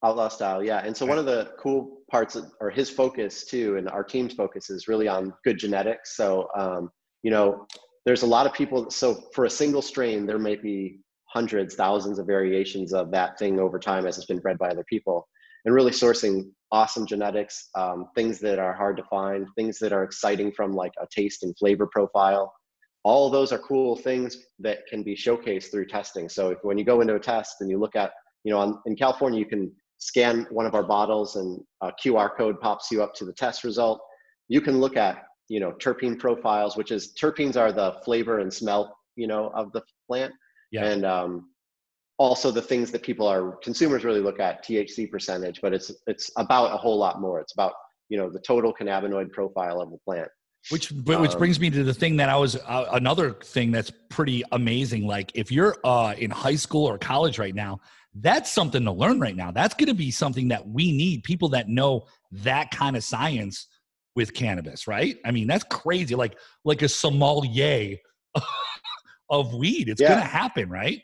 Outlaw 0.04 0.28
style, 0.28 0.64
yeah. 0.64 0.78
And 0.84 0.96
so 0.96 1.06
one 1.06 1.18
of 1.18 1.26
the 1.26 1.52
cool 1.60 1.98
parts, 2.10 2.34
of, 2.34 2.46
or 2.60 2.70
his 2.70 2.90
focus 2.90 3.44
too, 3.44 3.76
and 3.76 3.88
our 3.88 4.02
team's 4.02 4.34
focus 4.34 4.70
is 4.70 4.88
really 4.88 5.06
on 5.06 5.32
good 5.44 5.58
genetics. 5.58 6.16
So 6.16 6.48
um, 6.56 6.90
you 7.22 7.30
know, 7.30 7.66
there's 8.04 8.22
a 8.22 8.26
lot 8.26 8.46
of 8.46 8.52
people. 8.52 8.90
So 8.90 9.22
for 9.32 9.44
a 9.44 9.50
single 9.50 9.82
strain, 9.82 10.26
there 10.26 10.38
may 10.38 10.56
be 10.56 11.00
hundreds, 11.26 11.74
thousands 11.74 12.18
of 12.18 12.26
variations 12.26 12.92
of 12.92 13.10
that 13.10 13.38
thing 13.38 13.58
over 13.58 13.78
time 13.78 14.06
as 14.06 14.18
it's 14.18 14.26
been 14.26 14.38
bred 14.38 14.58
by 14.58 14.68
other 14.68 14.84
people. 14.88 15.26
And 15.64 15.74
really 15.74 15.92
sourcing 15.92 16.50
awesome 16.72 17.06
genetics, 17.06 17.68
um, 17.74 18.06
things 18.14 18.40
that 18.40 18.58
are 18.58 18.74
hard 18.74 18.96
to 18.96 19.04
find, 19.04 19.46
things 19.56 19.78
that 19.78 19.92
are 19.92 20.02
exciting 20.02 20.52
from 20.52 20.74
like 20.74 20.92
a 21.00 21.06
taste 21.14 21.44
and 21.44 21.56
flavor 21.56 21.86
profile. 21.86 22.52
All 23.04 23.30
those 23.30 23.52
are 23.52 23.58
cool 23.58 23.96
things 23.96 24.38
that 24.58 24.86
can 24.88 25.02
be 25.02 25.14
showcased 25.14 25.70
through 25.70 25.86
testing. 25.86 26.28
So 26.28 26.50
if 26.50 26.58
when 26.62 26.78
you 26.78 26.84
go 26.84 27.00
into 27.00 27.14
a 27.14 27.20
test 27.20 27.56
and 27.60 27.70
you 27.70 27.78
look 27.78 27.96
at, 27.96 28.12
you 28.44 28.52
know, 28.52 28.58
on, 28.58 28.80
in 28.86 28.96
California, 28.96 29.38
you 29.38 29.46
can 29.46 29.72
scan 29.98 30.46
one 30.50 30.66
of 30.66 30.74
our 30.74 30.82
bottles 30.82 31.36
and 31.36 31.60
a 31.80 31.92
QR 32.04 32.36
code 32.36 32.60
pops 32.60 32.90
you 32.90 33.02
up 33.02 33.14
to 33.14 33.24
the 33.24 33.32
test 33.32 33.62
result. 33.62 34.00
You 34.48 34.60
can 34.60 34.80
look 34.80 34.96
at 34.96 35.22
you 35.48 35.60
know 35.60 35.72
terpene 35.72 36.18
profiles 36.18 36.76
which 36.76 36.90
is 36.90 37.14
terpenes 37.20 37.56
are 37.56 37.72
the 37.72 37.92
flavor 38.04 38.40
and 38.40 38.52
smell 38.52 38.96
you 39.16 39.26
know 39.26 39.50
of 39.54 39.72
the 39.72 39.82
plant 40.08 40.32
yeah. 40.70 40.84
and 40.84 41.04
um, 41.04 41.50
also 42.18 42.50
the 42.50 42.62
things 42.62 42.90
that 42.90 43.02
people 43.02 43.26
are 43.26 43.56
consumers 43.62 44.04
really 44.04 44.20
look 44.20 44.40
at 44.40 44.64
thc 44.64 45.10
percentage 45.10 45.60
but 45.60 45.72
it's 45.72 45.92
it's 46.06 46.30
about 46.36 46.72
a 46.72 46.76
whole 46.76 46.98
lot 46.98 47.20
more 47.20 47.40
it's 47.40 47.52
about 47.52 47.72
you 48.08 48.18
know 48.18 48.30
the 48.30 48.40
total 48.40 48.72
cannabinoid 48.72 49.30
profile 49.32 49.80
of 49.80 49.90
the 49.90 49.98
plant 50.04 50.28
which 50.70 50.92
which 50.92 51.32
um, 51.32 51.38
brings 51.38 51.58
me 51.58 51.70
to 51.70 51.82
the 51.82 51.92
thing 51.92 52.16
that 52.16 52.28
I 52.28 52.36
was 52.36 52.56
uh, 52.56 52.86
another 52.92 53.32
thing 53.32 53.72
that's 53.72 53.90
pretty 54.10 54.44
amazing. 54.52 55.06
Like 55.06 55.32
if 55.34 55.50
you're 55.50 55.76
uh, 55.82 56.14
in 56.16 56.30
high 56.30 56.54
school 56.54 56.86
or 56.86 56.98
college 56.98 57.38
right 57.38 57.54
now, 57.54 57.80
that's 58.14 58.50
something 58.50 58.84
to 58.84 58.92
learn 58.92 59.18
right 59.18 59.34
now. 59.34 59.50
That's 59.50 59.74
going 59.74 59.88
to 59.88 59.94
be 59.94 60.10
something 60.10 60.48
that 60.48 60.66
we 60.66 60.92
need 60.92 61.24
people 61.24 61.48
that 61.50 61.68
know 61.68 62.06
that 62.30 62.70
kind 62.70 62.96
of 62.96 63.02
science 63.02 63.66
with 64.14 64.34
cannabis, 64.34 64.86
right? 64.86 65.16
I 65.24 65.30
mean, 65.30 65.46
that's 65.46 65.64
crazy. 65.64 66.14
Like 66.14 66.36
like 66.64 66.82
a 66.82 66.88
sommelier 66.88 67.96
of 69.30 69.54
weed. 69.54 69.88
It's 69.88 70.00
yeah. 70.00 70.10
gonna 70.10 70.20
happen, 70.22 70.68
right? 70.68 71.02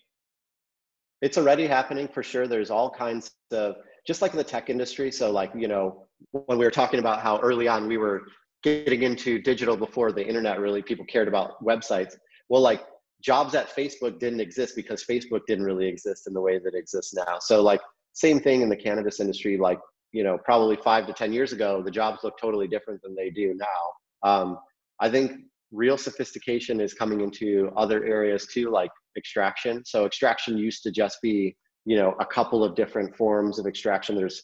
It's 1.21 1.39
already 1.39 1.67
happening 1.67 2.09
for 2.09 2.23
sure. 2.23 2.47
There's 2.47 2.71
all 2.71 2.91
kinds 2.91 3.33
of 3.51 3.77
just 4.07 4.23
like 4.23 4.33
in 4.33 4.39
the 4.39 4.45
tech 4.45 4.71
industry. 4.71 5.11
So 5.11 5.31
like, 5.31 5.51
you 5.55 5.69
know, 5.69 6.07
when 6.31 6.59
we 6.59 6.65
were 6.65 6.71
talking 6.71 7.01
about 7.01 7.21
how 7.21 7.39
early 7.41 7.67
on 7.67 7.89
we 7.89 7.97
were 7.99 8.23
getting 8.63 9.03
into 9.03 9.41
digital 9.41 9.77
before 9.77 10.13
the 10.13 10.27
internet 10.27 10.59
really 10.59 10.83
people 10.83 11.05
cared 11.05 11.29
about 11.29 11.63
websites. 11.63 12.15
Well, 12.49 12.63
like 12.63 12.85
jobs 13.23 13.55
at 13.55 13.75
Facebook 13.75 14.19
didn't 14.19 14.41
exist 14.41 14.75
because 14.77 15.05
Facebook 15.05 15.41
didn't 15.47 15.65
really 15.65 15.87
exist 15.87 16.27
in 16.27 16.35
the 16.35 16.41
way 16.41 16.59
that 16.59 16.75
it 16.75 16.79
exists 16.79 17.15
now. 17.15 17.39
So 17.41 17.63
like 17.63 17.81
same 18.13 18.41
thing 18.41 18.63
in 18.63 18.69
the 18.69 18.77
cannabis 18.77 19.21
industry, 19.21 19.57
like 19.57 19.79
you 20.13 20.25
know 20.25 20.39
probably 20.45 20.77
five 20.77 21.07
to 21.07 21.13
ten 21.13 21.33
years 21.33 21.53
ago 21.53 21.83
the 21.83 21.91
jobs 21.91 22.21
look 22.25 22.39
totally 22.41 22.69
different 22.69 23.01
than 23.03 23.15
they 23.15 23.31
do 23.31 23.55
now. 23.55 24.29
Um, 24.29 24.59
i 25.01 25.09
think 25.09 25.43
real 25.71 25.99
sophistication 25.99 26.81
is 26.81 26.95
coming 26.95 27.21
into 27.21 27.71
other 27.77 28.05
areas 28.05 28.47
too 28.47 28.71
like 28.71 28.91
extraction. 29.17 29.83
So 29.85 30.07
extraction 30.07 30.57
used 30.57 30.83
to 30.85 30.91
just 30.91 31.19
be 31.23 31.57
you 31.85 31.97
know 31.97 32.15
a 32.21 32.27
couple 32.27 32.65
of 32.65 32.75
different 32.75 33.17
forms 33.17 33.59
of 33.59 33.67
extraction. 33.67 34.17
There's 34.17 34.43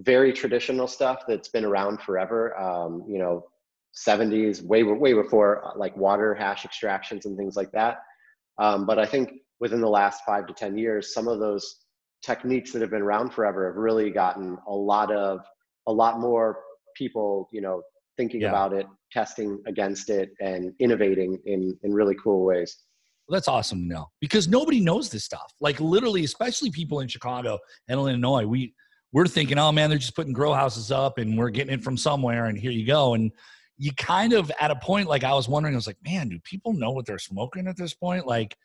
very 0.00 0.32
traditional 0.32 0.86
stuff 0.86 1.22
that's 1.26 1.48
been 1.48 1.64
around 1.64 2.02
forever 2.02 2.58
um, 2.58 3.04
you 3.08 3.18
know 3.18 3.44
70s 3.96 4.62
way 4.62 4.82
way 4.82 5.14
before 5.14 5.64
uh, 5.64 5.78
like 5.78 5.96
water 5.96 6.34
hash 6.34 6.64
extractions 6.66 7.24
and 7.24 7.36
things 7.36 7.56
like 7.56 7.72
that. 7.72 7.98
Um, 8.58 8.86
but 8.86 8.98
i 8.98 9.06
think 9.06 9.32
within 9.60 9.80
the 9.80 9.88
last 9.88 10.22
five 10.26 10.46
to 10.46 10.54
ten 10.54 10.76
years 10.76 11.14
some 11.14 11.28
of 11.28 11.38
those 11.38 11.85
techniques 12.26 12.72
that 12.72 12.82
have 12.82 12.90
been 12.90 13.02
around 13.02 13.30
forever 13.30 13.66
have 13.66 13.76
really 13.76 14.10
gotten 14.10 14.58
a 14.66 14.74
lot 14.74 15.12
of 15.12 15.40
a 15.86 15.92
lot 15.92 16.18
more 16.18 16.58
people 16.96 17.48
you 17.52 17.60
know 17.60 17.80
thinking 18.16 18.40
yeah. 18.40 18.48
about 18.48 18.72
it 18.72 18.86
testing 19.12 19.62
against 19.66 20.10
it 20.10 20.30
and 20.40 20.72
innovating 20.80 21.38
in 21.46 21.78
in 21.84 21.92
really 21.92 22.16
cool 22.22 22.44
ways. 22.44 22.76
Well, 23.28 23.36
that's 23.36 23.48
awesome 23.48 23.80
to 23.80 23.86
know 23.86 24.08
because 24.20 24.48
nobody 24.48 24.80
knows 24.80 25.08
this 25.08 25.24
stuff. 25.24 25.52
Like 25.60 25.80
literally 25.80 26.24
especially 26.24 26.70
people 26.70 27.00
in 27.00 27.08
chicago 27.08 27.58
and 27.88 27.98
illinois 27.98 28.44
we 28.44 28.74
we're 29.12 29.26
thinking 29.26 29.58
oh 29.58 29.70
man 29.70 29.88
they're 29.88 29.98
just 29.98 30.16
putting 30.16 30.32
grow 30.32 30.52
houses 30.52 30.90
up 30.90 31.18
and 31.18 31.38
we're 31.38 31.50
getting 31.50 31.74
it 31.74 31.84
from 31.84 31.96
somewhere 31.96 32.46
and 32.46 32.58
here 32.58 32.72
you 32.72 32.86
go. 32.86 33.14
And 33.14 33.30
you 33.78 33.92
kind 33.92 34.32
of 34.32 34.50
at 34.58 34.70
a 34.70 34.76
point 34.76 35.06
like 35.06 35.22
i 35.22 35.34
was 35.34 35.50
wondering 35.50 35.74
i 35.74 35.76
was 35.76 35.86
like 35.86 35.98
man 36.02 36.30
do 36.30 36.38
people 36.40 36.72
know 36.72 36.90
what 36.92 37.04
they're 37.04 37.18
smoking 37.18 37.68
at 37.68 37.76
this 37.76 37.94
point? 37.94 38.26
Like 38.26 38.56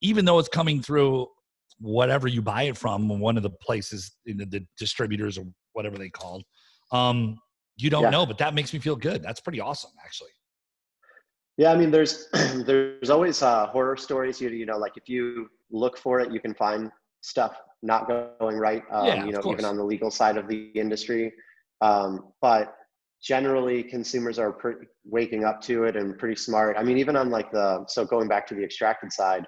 even 0.00 0.24
though 0.24 0.38
it's 0.38 0.48
coming 0.48 0.82
through 0.82 1.28
whatever 1.78 2.28
you 2.28 2.42
buy 2.42 2.64
it 2.64 2.76
from, 2.76 3.08
one 3.08 3.36
of 3.36 3.42
the 3.42 3.50
places 3.50 4.12
in 4.26 4.38
the, 4.38 4.46
the 4.46 4.66
distributors 4.78 5.38
or 5.38 5.44
whatever 5.72 5.98
they 5.98 6.08
called. 6.08 6.44
Um, 6.92 7.38
you 7.76 7.90
don't 7.90 8.04
yeah. 8.04 8.10
know, 8.10 8.26
but 8.26 8.38
that 8.38 8.54
makes 8.54 8.72
me 8.72 8.78
feel 8.78 8.96
good. 8.96 9.22
That's 9.22 9.40
pretty 9.40 9.60
awesome, 9.60 9.90
actually. 10.04 10.30
Yeah, 11.56 11.72
I 11.72 11.76
mean, 11.76 11.90
there's 11.90 12.28
there's 12.66 13.10
always 13.10 13.42
uh, 13.42 13.66
horror 13.68 13.96
stories. 13.96 14.40
You 14.40 14.50
you 14.50 14.66
know, 14.66 14.78
like 14.78 14.92
if 14.96 15.08
you 15.08 15.48
look 15.70 15.98
for 15.98 16.20
it, 16.20 16.32
you 16.32 16.40
can 16.40 16.54
find 16.54 16.90
stuff 17.20 17.56
not 17.82 18.08
going 18.08 18.56
right. 18.56 18.82
Um, 18.90 19.06
yeah, 19.06 19.24
you 19.24 19.32
know, 19.32 19.42
even 19.50 19.64
on 19.64 19.76
the 19.76 19.84
legal 19.84 20.10
side 20.10 20.36
of 20.36 20.48
the 20.48 20.70
industry. 20.74 21.32
Um, 21.80 22.32
but 22.40 22.74
generally, 23.22 23.82
consumers 23.82 24.38
are 24.38 24.52
pretty 24.52 24.86
waking 25.04 25.44
up 25.44 25.60
to 25.62 25.84
it 25.84 25.96
and 25.96 26.18
pretty 26.18 26.36
smart. 26.36 26.76
I 26.78 26.82
mean, 26.82 26.98
even 26.98 27.16
on 27.16 27.30
like 27.30 27.50
the 27.50 27.84
so 27.88 28.04
going 28.04 28.28
back 28.28 28.46
to 28.48 28.54
the 28.54 28.64
extracted 28.64 29.12
side, 29.12 29.44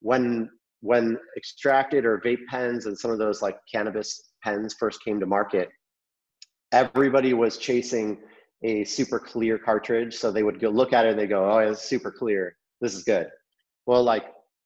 when 0.00 0.50
when 0.80 1.18
extracted 1.36 2.04
or 2.04 2.20
vape 2.24 2.44
pens 2.48 2.86
and 2.86 2.98
some 2.98 3.10
of 3.10 3.18
those 3.18 3.42
like 3.42 3.56
cannabis 3.72 4.30
pens 4.42 4.74
first 4.78 5.04
came 5.04 5.20
to 5.20 5.26
market, 5.26 5.68
everybody 6.72 7.34
was 7.34 7.58
chasing 7.58 8.18
a 8.62 8.84
super 8.84 9.18
clear 9.18 9.58
cartridge. 9.58 10.14
So 10.14 10.30
they 10.30 10.42
would 10.42 10.60
go 10.60 10.68
look 10.68 10.92
at 10.92 11.06
it 11.06 11.10
and 11.10 11.18
they 11.18 11.26
go, 11.26 11.50
oh, 11.50 11.58
it's 11.58 11.82
super 11.82 12.10
clear. 12.10 12.54
This 12.80 12.94
is 12.94 13.04
good. 13.04 13.28
Well, 13.86 14.02
like 14.02 14.24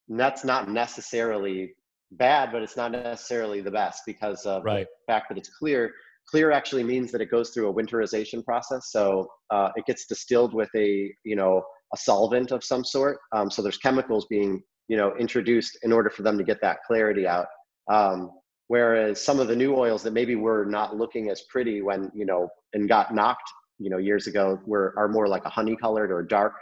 that's 0.09 0.45
not 0.45 0.71
necessarily 0.71 1.75
bad, 2.13 2.53
but 2.53 2.63
it's 2.63 2.77
not 2.77 2.93
necessarily 2.93 3.61
the 3.61 3.71
best 3.71 4.03
because 4.07 4.45
of 4.47 4.65
right. 4.65 4.87
the 4.87 5.13
fact 5.13 5.27
that 5.29 5.39
it's 5.39 5.49
clear. 5.49 5.93
Clear 6.29 6.53
actually 6.53 6.85
means 6.85 7.13
that 7.13 7.21
it 7.21 7.31
goes 7.31 7.51
through 7.51 7.69
a 7.69 7.75
winterization 7.75 8.45
process. 8.45 8.91
So 8.91 9.29
uh, 9.51 9.71
it 9.77 9.85
gets 9.87 10.07
distilled 10.07 10.55
with 10.55 10.71
a, 10.77 11.13
you 11.25 11.37
know, 11.37 11.63
a 11.93 11.97
solvent 11.97 12.51
of 12.51 12.65
some 12.65 12.85
sort. 12.85 13.19
Um, 13.33 13.51
so 13.51 13.63
there's 13.63 13.79
chemicals 13.79 14.27
being 14.29 14.63
you 14.89 14.97
know 14.97 15.15
introduced 15.17 15.79
in 15.83 15.93
order 15.93 16.11
for 16.11 16.23
them 16.23 16.39
to 16.39 16.45
get 16.45 16.61
that 16.61 16.79
clarity 16.87 17.27
out. 17.27 17.47
Um, 17.91 18.31
whereas 18.69 19.21
some 19.21 19.41
of 19.41 19.49
the 19.49 19.57
new 19.57 19.75
oils 19.75 20.03
that 20.03 20.13
maybe 20.13 20.37
were 20.37 20.65
not 20.65 20.97
looking 20.97 21.31
as 21.31 21.43
pretty 21.51 21.83
when 21.83 22.11
you 22.15 22.27
know 22.27 22.49
and 22.73 22.89
got 22.89 23.15
knocked 23.15 23.51
you 23.79 23.91
know 23.91 23.99
years 23.99 24.27
ago 24.27 24.59
were 24.67 24.95
are 24.97 25.09
more 25.09 25.29
like 25.29 25.45
a 25.45 25.51
honey 25.51 25.77
colored 25.77 26.11
or 26.11 26.23
dark 26.23 26.55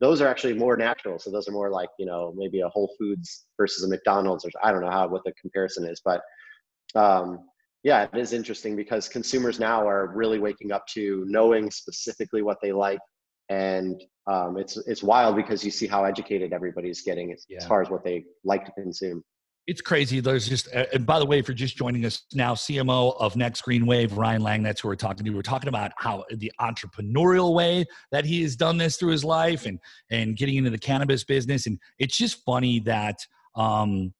those 0.00 0.22
are 0.22 0.26
actually 0.26 0.54
more 0.54 0.76
natural. 0.76 1.18
So 1.18 1.30
those 1.30 1.46
are 1.46 1.52
more 1.52 1.70
like 1.70 1.90
you 1.98 2.06
know 2.06 2.32
maybe 2.36 2.60
a 2.60 2.68
whole 2.68 2.90
foods 2.98 3.46
versus 3.58 3.84
a 3.84 3.88
mcdonald's 3.88 4.44
or 4.44 4.50
i 4.62 4.72
don't 4.72 4.80
know 4.80 4.90
how 4.90 5.06
what 5.08 5.22
the 5.24 5.32
comparison 5.40 5.86
is 5.86 6.00
but 6.04 6.20
um, 6.94 7.40
yeah 7.82 8.06
it 8.12 8.18
is 8.18 8.32
interesting 8.32 8.74
because 8.74 9.08
consumers 9.08 9.60
now 9.60 9.86
are 9.86 10.12
really 10.14 10.38
waking 10.38 10.72
up 10.72 10.86
to 10.88 11.24
knowing 11.28 11.70
specifically 11.70 12.42
what 12.42 12.58
they 12.62 12.72
like 12.72 12.98
and 13.50 14.02
um, 14.30 14.56
it's 14.56 14.76
it's 14.92 15.02
wild 15.02 15.34
because 15.36 15.64
you 15.64 15.70
see 15.70 15.86
how 15.86 16.04
educated 16.04 16.52
everybody's 16.52 17.00
getting 17.02 17.32
as, 17.32 17.44
Yeah. 17.48 17.58
as 17.58 17.66
far 17.66 17.82
as 17.82 17.90
what 17.90 18.04
they 18.04 18.24
like 18.44 18.64
to 18.66 18.72
consume 18.72 19.22
It's 19.66 19.80
crazy. 19.80 20.20
There's 20.20 20.48
just, 20.48 20.66
and 20.68 21.04
by 21.06 21.18
the 21.18 21.26
way, 21.26 21.38
if 21.38 21.46
you're 21.48 21.54
just 21.66 21.76
joining 21.76 22.04
us 22.04 22.22
now, 22.32 22.54
CMO 22.54 23.14
of 23.20 23.36
Next 23.36 23.60
Green 23.62 23.84
Wave, 23.86 24.10
Ryan 24.16 24.42
Lang, 24.42 24.62
that's 24.62 24.80
who 24.80 24.88
we're 24.88 24.96
talking 24.96 25.24
to. 25.24 25.30
We're 25.30 25.42
talking 25.54 25.68
about 25.68 25.92
how 25.96 26.24
the 26.44 26.50
entrepreneurial 26.60 27.54
way 27.54 27.84
that 28.10 28.24
he 28.24 28.42
has 28.42 28.56
done 28.56 28.78
this 28.78 28.96
through 28.96 29.12
his 29.12 29.24
life 29.24 29.66
and 29.66 29.78
and 30.10 30.36
getting 30.36 30.56
into 30.56 30.70
the 30.70 30.78
cannabis 30.90 31.22
business. 31.24 31.66
And 31.66 31.78
it's 31.98 32.16
just 32.16 32.42
funny 32.44 32.80
that 32.80 33.18
um, 33.54 34.12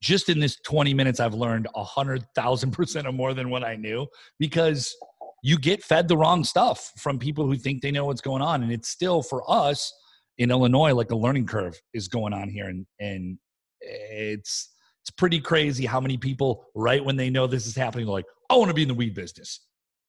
just 0.00 0.28
in 0.28 0.38
this 0.40 0.56
20 0.64 0.94
minutes, 0.94 1.20
I've 1.20 1.34
learned 1.34 1.68
a 1.74 1.84
hundred 1.84 2.24
thousand 2.34 2.70
percent 2.72 3.06
or 3.06 3.12
more 3.12 3.34
than 3.34 3.50
what 3.50 3.64
I 3.64 3.76
knew 3.76 4.06
because 4.38 4.94
you 5.42 5.58
get 5.58 5.82
fed 5.82 6.08
the 6.08 6.16
wrong 6.16 6.44
stuff 6.44 6.92
from 6.98 7.18
people 7.18 7.46
who 7.46 7.56
think 7.56 7.82
they 7.82 7.90
know 7.90 8.04
what's 8.06 8.20
going 8.20 8.42
on, 8.42 8.62
and 8.62 8.72
it's 8.72 8.88
still 8.88 9.22
for 9.22 9.48
us 9.50 9.92
in 10.38 10.50
Illinois, 10.50 10.92
like 10.92 11.10
a 11.10 11.16
learning 11.16 11.46
curve 11.46 11.80
is 11.94 12.08
going 12.08 12.32
on 12.32 12.48
here, 12.48 12.68
and 12.68 12.86
and 13.00 13.38
it's 13.80 14.74
it's 15.02 15.10
pretty 15.10 15.40
crazy 15.40 15.86
how 15.86 16.00
many 16.00 16.16
people 16.16 16.64
right 16.74 17.04
when 17.04 17.16
they 17.16 17.30
know 17.30 17.46
this 17.46 17.66
is 17.66 17.76
happening, 17.76 18.08
like, 18.08 18.24
I 18.50 18.56
want 18.56 18.70
to 18.70 18.74
be 18.74 18.82
in 18.82 18.88
the 18.88 18.94
weed 18.94 19.14
business. 19.14 19.60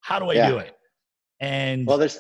How 0.02 0.18
do 0.18 0.32
I 0.32 0.36
Yeah. 0.36 0.50
do 0.50 0.58
it? 0.58 0.74
And 1.40 1.86
well 1.86 2.00
there's 2.00 2.20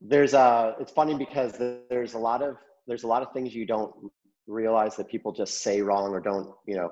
there's 0.00 0.34
uh 0.34 0.74
it's 0.80 0.90
funny 0.90 1.14
because 1.14 1.56
there's 1.88 2.14
a 2.14 2.18
lot 2.18 2.42
of 2.42 2.56
there's 2.86 3.04
a 3.04 3.06
lot 3.06 3.22
of 3.22 3.32
things 3.32 3.54
you 3.54 3.66
don't 3.66 3.92
realize 4.46 4.96
that 4.96 5.08
people 5.08 5.30
just 5.30 5.62
say 5.62 5.80
wrong 5.82 6.10
or 6.10 6.20
don't 6.20 6.52
you 6.66 6.74
know 6.74 6.90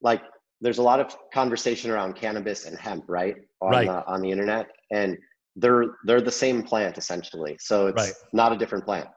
like 0.00 0.22
there's 0.60 0.78
a 0.78 0.82
lot 0.82 1.00
of 1.00 1.16
conversation 1.32 1.90
around 1.90 2.14
cannabis 2.14 2.66
and 2.66 2.78
hemp 2.78 3.04
right 3.08 3.36
on 3.60 3.70
Right. 3.70 3.86
the 3.86 4.06
on 4.06 4.20
the 4.20 4.30
internet 4.30 4.68
and 4.90 5.16
they're 5.56 5.84
they're 6.04 6.20
the 6.20 6.32
same 6.32 6.62
plant 6.62 6.98
essentially 6.98 7.56
so 7.60 7.86
it's 7.88 8.02
Right. 8.02 8.12
not 8.32 8.52
a 8.52 8.56
different 8.56 8.84
plant 8.84 9.08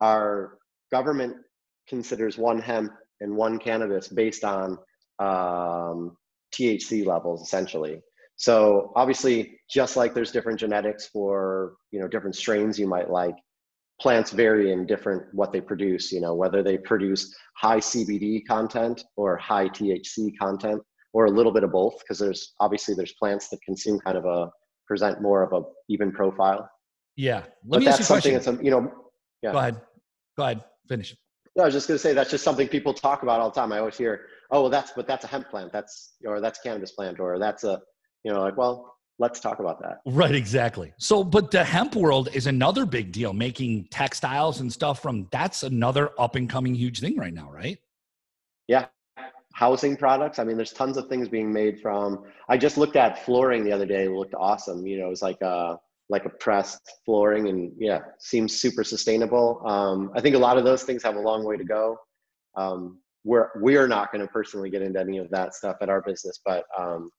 our 0.00 0.58
government 0.90 1.36
considers 1.88 2.38
one 2.38 2.60
hemp 2.60 2.92
and 3.20 3.34
one 3.34 3.58
cannabis 3.58 4.08
based 4.08 4.44
on 4.44 4.78
um, 5.18 6.16
thc 6.54 7.04
levels 7.06 7.42
essentially 7.42 8.00
so 8.40 8.90
obviously, 8.96 9.60
just 9.70 9.98
like 9.98 10.14
there's 10.14 10.32
different 10.32 10.58
genetics 10.58 11.06
for 11.08 11.74
you 11.90 12.00
know 12.00 12.08
different 12.08 12.34
strains 12.34 12.78
you 12.78 12.88
might 12.88 13.10
like, 13.10 13.34
plants 14.00 14.30
vary 14.30 14.72
in 14.72 14.86
different 14.86 15.24
what 15.34 15.52
they 15.52 15.60
produce. 15.60 16.10
You 16.10 16.22
know 16.22 16.34
whether 16.34 16.62
they 16.62 16.78
produce 16.78 17.36
high 17.58 17.80
CBD 17.80 18.46
content 18.46 19.04
or 19.16 19.36
high 19.36 19.68
THC 19.68 20.38
content, 20.38 20.80
or 21.12 21.26
a 21.26 21.30
little 21.30 21.52
bit 21.52 21.64
of 21.64 21.72
both. 21.72 21.98
Because 22.00 22.18
there's 22.18 22.54
obviously 22.60 22.94
there's 22.94 23.12
plants 23.14 23.48
that 23.48 23.60
consume 23.62 23.98
kind 24.00 24.16
of 24.16 24.24
a 24.24 24.50
present 24.86 25.20
more 25.22 25.42
of 25.42 25.52
a 25.52 25.66
even 25.88 26.10
profile. 26.12 26.68
yeah, 27.16 27.38
let 27.38 27.48
but 27.64 27.80
me 27.80 27.86
ask 27.86 27.98
you 28.00 28.04
that's 28.04 28.08
something 28.08 28.32
question. 28.32 28.54
that's 28.54 28.64
you 28.64 28.70
know. 28.70 28.92
yeah. 29.42 29.52
Go 29.52 29.58
ahead. 29.58 29.80
Go 30.36 30.42
ahead. 30.44 30.64
Finish. 30.88 31.16
No, 31.56 31.64
I 31.64 31.66
was 31.66 31.74
just 31.74 31.88
going 31.88 31.96
to 31.96 32.02
say 32.02 32.12
that's 32.14 32.30
just 32.30 32.44
something 32.44 32.68
people 32.68 32.94
talk 32.94 33.22
about 33.22 33.40
all 33.40 33.50
the 33.50 33.54
time. 33.60 33.72
I 33.72 33.78
always 33.78 33.96
hear, 33.96 34.26
"Oh, 34.50 34.62
well, 34.62 34.70
that's 34.70 34.92
but 34.92 35.06
that's 35.06 35.24
a 35.24 35.28
hemp 35.28 35.48
plant. 35.50 35.72
That's 35.72 36.14
or 36.24 36.40
that's 36.40 36.58
a 36.60 36.62
cannabis 36.62 36.92
plant, 36.92 37.18
or 37.18 37.38
that's 37.38 37.64
a 37.64 37.80
you 38.24 38.32
know 38.32 38.40
like 38.40 38.56
well, 38.56 38.96
let's 39.18 39.40
talk 39.40 39.58
about 39.58 39.80
that." 39.82 39.98
Right, 40.06 40.34
exactly. 40.34 40.92
So, 40.98 41.24
but 41.24 41.50
the 41.50 41.64
hemp 41.64 41.96
world 41.96 42.28
is 42.32 42.46
another 42.46 42.86
big 42.86 43.10
deal. 43.12 43.32
Making 43.32 43.88
textiles 43.90 44.60
and 44.60 44.72
stuff 44.72 45.02
from 45.02 45.28
that's 45.32 45.62
another 45.64 46.10
up 46.18 46.36
and 46.36 46.48
coming 46.48 46.74
huge 46.74 47.00
thing 47.00 47.16
right 47.16 47.34
now, 47.34 47.50
right? 47.50 47.78
Yeah. 48.68 48.86
Housing 49.60 49.94
products. 49.94 50.38
I 50.38 50.44
mean, 50.44 50.56
there's 50.56 50.72
tons 50.72 50.96
of 50.96 51.06
things 51.08 51.28
being 51.28 51.52
made 51.52 51.82
from. 51.82 52.24
I 52.48 52.56
just 52.56 52.78
looked 52.78 52.96
at 52.96 53.26
flooring 53.26 53.62
the 53.62 53.72
other 53.72 53.84
day. 53.84 54.06
It 54.06 54.10
looked 54.10 54.34
awesome. 54.34 54.86
You 54.86 54.98
know, 54.98 55.08
it 55.08 55.10
was 55.10 55.20
like 55.20 55.42
a 55.42 55.78
like 56.08 56.24
a 56.24 56.30
pressed 56.30 56.80
flooring, 57.04 57.46
and 57.50 57.70
yeah, 57.76 57.98
seems 58.18 58.58
super 58.58 58.82
sustainable. 58.82 59.60
Um, 59.66 60.12
I 60.16 60.22
think 60.22 60.34
a 60.34 60.38
lot 60.38 60.56
of 60.56 60.64
those 60.64 60.84
things 60.84 61.02
have 61.02 61.16
a 61.16 61.20
long 61.20 61.44
way 61.44 61.58
to 61.58 61.64
go. 61.64 61.98
Um, 62.56 63.00
we're 63.22 63.50
we 63.60 63.76
are 63.76 63.86
not 63.86 64.10
going 64.10 64.26
to 64.26 64.32
personally 64.32 64.70
get 64.70 64.80
into 64.80 64.98
any 64.98 65.18
of 65.18 65.28
that 65.28 65.52
stuff 65.52 65.76
at 65.82 65.90
our 65.90 66.00
business, 66.00 66.40
but 66.42 66.64
um, 66.78 67.10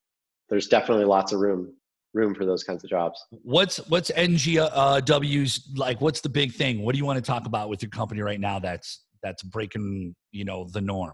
there's 0.50 0.68
definitely 0.68 1.06
lots 1.06 1.34
of 1.34 1.42
room 1.42 1.76
room 2.16 2.34
for 2.34 2.46
those 2.48 2.64
kinds 2.64 2.84
of 2.84 2.90
jobs. 2.90 3.24
What's 3.30 3.78
what's 3.88 4.10
NGW's 4.10 5.70
like? 5.76 6.02
What's 6.02 6.22
the 6.22 6.30
big 6.30 6.54
thing? 6.54 6.84
What 6.84 6.94
do 6.94 6.98
you 6.98 7.06
want 7.06 7.24
to 7.24 7.32
talk 7.32 7.46
about 7.46 7.70
with 7.70 7.84
your 7.84 7.92
company 7.92 8.22
right 8.22 8.40
now? 8.40 8.58
That's 8.58 9.04
that's 9.22 9.44
breaking 9.44 10.16
you 10.32 10.44
know 10.44 10.68
the 10.74 10.82
norm. 10.82 11.14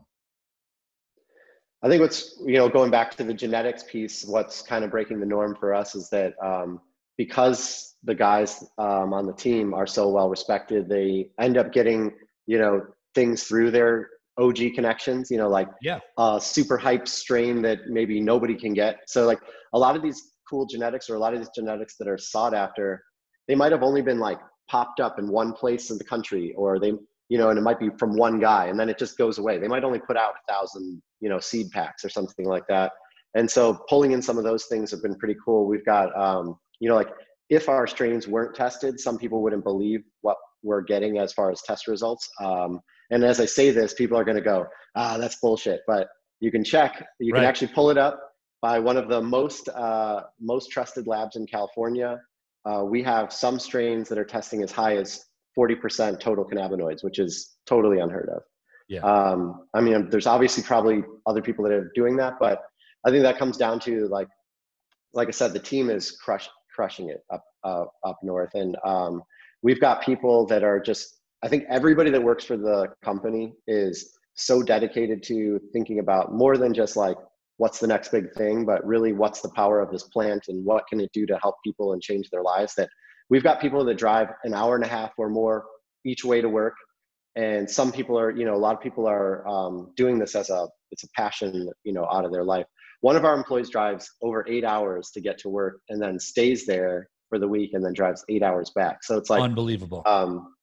I 1.84 1.90
think 1.90 2.02
what's 2.02 2.42
you 2.46 2.58
know 2.58 2.70
going 2.70 2.92
back 2.92 3.16
to 3.18 3.24
the 3.24 3.34
genetics 3.34 3.84
piece, 3.84 4.26
what's 4.26 4.62
kind 4.62 4.84
of 4.84 4.92
breaking 4.92 5.20
the 5.20 5.26
norm 5.26 5.56
for 5.56 5.74
us 5.74 5.96
is 5.96 6.10
that 6.10 6.34
um, 6.44 6.82
because 7.18 7.96
the 8.04 8.16
guys 8.16 8.64
um, 8.78 9.14
on 9.14 9.26
the 9.26 9.34
team 9.34 9.74
are 9.74 9.88
so 9.88 10.10
well 10.10 10.30
respected, 10.30 10.90
they 10.90 11.30
end 11.40 11.58
up 11.58 11.72
getting 11.72 12.12
you 12.48 12.58
know 12.58 12.82
things 13.14 13.44
through 13.44 13.72
their 13.72 14.10
OG 14.40 14.58
connections. 14.76 15.30
You 15.30 15.38
know, 15.38 15.50
like 15.50 15.68
Yeah. 15.82 16.00
a 16.18 16.40
super 16.42 16.78
hype 16.78 17.08
strain 17.08 17.62
that 17.64 17.88
maybe 17.88 18.20
nobody 18.20 18.56
can 18.56 18.74
get. 18.74 19.02
So 19.08 19.26
like 19.26 19.40
a 19.74 19.80
lot 19.80 19.96
of 19.96 20.02
these 20.02 20.34
cool 20.50 20.66
genetics 20.66 21.10
or 21.10 21.16
a 21.16 21.20
lot 21.20 21.34
of 21.34 21.40
these 21.40 21.52
genetics 21.54 21.98
that 21.98 22.08
are 22.08 22.18
sought 22.18 22.54
after, 22.54 23.04
they 23.48 23.56
might 23.56 23.72
have 23.72 23.84
only 23.84 24.02
been 24.02 24.20
like 24.20 24.40
popped 24.70 25.00
up 25.00 25.20
in 25.20 25.28
one 25.30 25.54
place 25.54 25.92
in 25.92 25.98
the 25.98 26.04
country, 26.04 26.54
or 26.58 26.80
they 26.80 26.94
you 27.30 27.38
know, 27.38 27.50
and 27.50 27.60
it 27.60 27.62
might 27.62 27.80
be 27.80 27.90
from 28.00 28.16
one 28.16 28.40
guy, 28.40 28.68
and 28.68 28.80
then 28.80 28.90
it 28.90 28.98
just 28.98 29.18
goes 29.18 29.38
away. 29.38 29.58
They 29.58 29.68
might 29.68 29.84
only 29.84 30.00
put 30.00 30.18
out 30.18 30.34
a 30.42 30.52
thousand, 30.52 31.02
you 31.20 31.30
know, 31.30 31.40
seed 31.40 31.72
packs 31.72 32.04
or 32.06 32.10
something 32.10 32.46
like 32.46 32.68
that. 32.68 32.92
And 33.36 33.50
so 33.50 33.80
pulling 33.90 34.12
in 34.12 34.22
some 34.22 34.38
of 34.38 34.44
those 34.44 34.66
things 34.66 34.92
have 34.92 35.02
been 35.02 35.16
pretty 35.16 35.36
cool. 35.44 35.68
We've 35.68 35.86
got, 35.86 36.16
um, 36.18 36.58
you 36.80 36.90
know, 36.90 36.96
like 36.96 37.10
if 37.50 37.70
our 37.70 37.88
strains 37.88 38.28
weren't 38.28 38.56
tested, 38.56 39.00
some 39.00 39.18
people 39.18 39.42
wouldn't 39.42 39.64
believe 39.64 40.02
what 40.22 40.38
we're 40.64 40.82
getting 40.82 41.20
as 41.20 41.34
far 41.34 41.52
as 41.52 41.62
test 41.62 41.88
results. 41.88 42.28
Um, 42.42 42.80
and 43.12 43.24
as 43.24 43.40
I 43.40 43.46
say 43.46 43.72
this, 43.72 43.94
people 43.94 44.18
are 44.18 44.24
going 44.24 44.38
to 44.38 44.44
go, 44.44 44.66
ah, 44.96 45.18
that's 45.18 45.38
bullshit. 45.40 45.82
But 45.88 46.08
you 46.40 46.52
can 46.52 46.64
check. 46.64 47.06
You 47.20 47.34
can 47.34 47.44
actually 47.44 47.70
pull 47.70 47.90
it 47.90 47.98
up 47.98 48.20
by 48.62 48.80
one 48.80 48.98
of 48.98 49.08
the 49.08 49.22
most 49.22 49.70
uh, 49.70 50.22
most 50.40 50.72
trusted 50.72 51.08
labs 51.08 51.36
in 51.36 51.46
California. 51.46 52.20
Uh, 52.66 52.84
we 52.84 53.02
have 53.04 53.32
some 53.32 53.60
strains 53.60 54.10
that 54.10 54.18
are 54.18 54.26
testing 54.26 54.62
as 54.62 54.72
high 54.72 54.98
as 54.98 55.24
40% 55.58 56.20
total 56.20 56.46
cannabinoids, 56.46 57.04
which 57.04 57.18
is 57.18 57.56
totally 57.66 58.00
unheard 58.00 58.30
of. 58.30 58.44
Yeah. 58.88 59.02
Um, 59.02 59.68
I 59.74 59.82
mean, 59.82 60.10
there's 60.10 60.28
obviously 60.28 60.64
probably 60.64 61.04
other 61.26 61.42
people 61.42 61.64
that 61.66 61.74
are 61.74 61.92
doing 61.94 62.16
that, 62.18 62.36
but 62.40 62.62
I 63.06 63.10
think 63.10 63.24
that 63.24 63.38
comes 63.38 63.58
down 63.58 63.80
to 63.82 64.08
like, 64.08 64.28
like 65.14 65.28
I 65.28 65.32
said, 65.32 65.54
the 65.54 65.60
team 65.60 65.90
is 65.90 66.12
crush, 66.12 66.50
crushing 66.74 67.10
it 67.10 67.22
up 67.32 67.44
uh, 67.64 67.86
up 68.06 68.18
north, 68.24 68.54
and 68.54 68.78
um, 68.86 69.22
we've 69.62 69.80
got 69.80 70.02
people 70.02 70.46
that 70.48 70.64
are 70.64 70.80
just. 70.80 71.16
I 71.44 71.48
think 71.48 71.66
everybody 71.70 72.10
that 72.10 72.24
works 72.24 72.44
for 72.46 72.58
the 72.58 72.88
company 73.06 73.54
is 73.68 74.18
so 74.34 74.64
dedicated 74.64 75.22
to 75.24 75.60
thinking 75.72 76.00
about 76.00 76.34
more 76.34 76.58
than 76.58 76.74
just 76.74 76.98
like 76.98 77.18
what's 77.58 77.80
the 77.80 77.88
next 77.88 78.12
big 78.12 78.34
thing, 78.34 78.66
but 78.66 78.86
really 78.86 79.14
what's 79.14 79.42
the 79.42 79.50
power 79.50 79.80
of 79.80 79.92
this 79.92 80.04
plant 80.04 80.46
and 80.48 80.66
what 80.66 80.88
can 80.88 81.00
it 81.00 81.12
do 81.14 81.28
to 81.28 81.38
help 81.42 81.56
people 81.64 81.94
and 81.94 82.02
change 82.02 82.30
their 82.32 82.42
lives. 82.42 82.74
That 82.76 82.90
we've 83.30 83.44
got 83.44 83.62
people 83.62 83.86
that 83.86 83.98
drive 83.98 84.30
an 84.44 84.54
hour 84.54 84.76
and 84.76 84.84
a 84.84 84.88
half 84.88 85.12
or 85.18 85.30
more 85.30 85.66
each 86.06 86.26
way 86.26 86.42
to 86.42 86.50
work 86.50 86.74
and 87.38 87.70
some 87.70 87.92
people 87.92 88.20
are 88.20 88.32
you 88.32 88.44
know 88.44 88.56
a 88.56 88.58
lot 88.58 88.76
of 88.76 88.82
people 88.82 89.08
are 89.08 89.48
um, 89.48 89.94
doing 89.96 90.18
this 90.18 90.36
as 90.36 90.50
a 90.50 90.68
it's 90.92 91.04
a 91.04 91.08
passion 91.16 91.70
you 91.84 91.94
know 91.94 92.06
out 92.12 92.26
of 92.26 92.32
their 92.32 92.44
life. 92.44 92.66
One 93.02 93.16
of 93.16 93.24
our 93.24 93.36
employees 93.36 93.70
drives 93.70 94.10
over 94.24 94.44
eight 94.50 94.66
hours 94.66 95.12
to 95.12 95.22
get 95.22 95.38
to 95.40 95.50
work 95.50 95.80
and 95.90 96.02
then 96.02 96.20
stays 96.20 96.66
there 96.66 97.08
for 97.30 97.38
the 97.38 97.48
week 97.48 97.72
and 97.74 97.86
then 97.86 97.94
drives 97.94 98.26
eight 98.28 98.42
hours 98.42 98.72
back. 98.76 99.04
So 99.04 99.18
it's 99.18 99.30
like 99.30 99.44
Unbelievable. 99.44 100.02
um, 100.06 100.54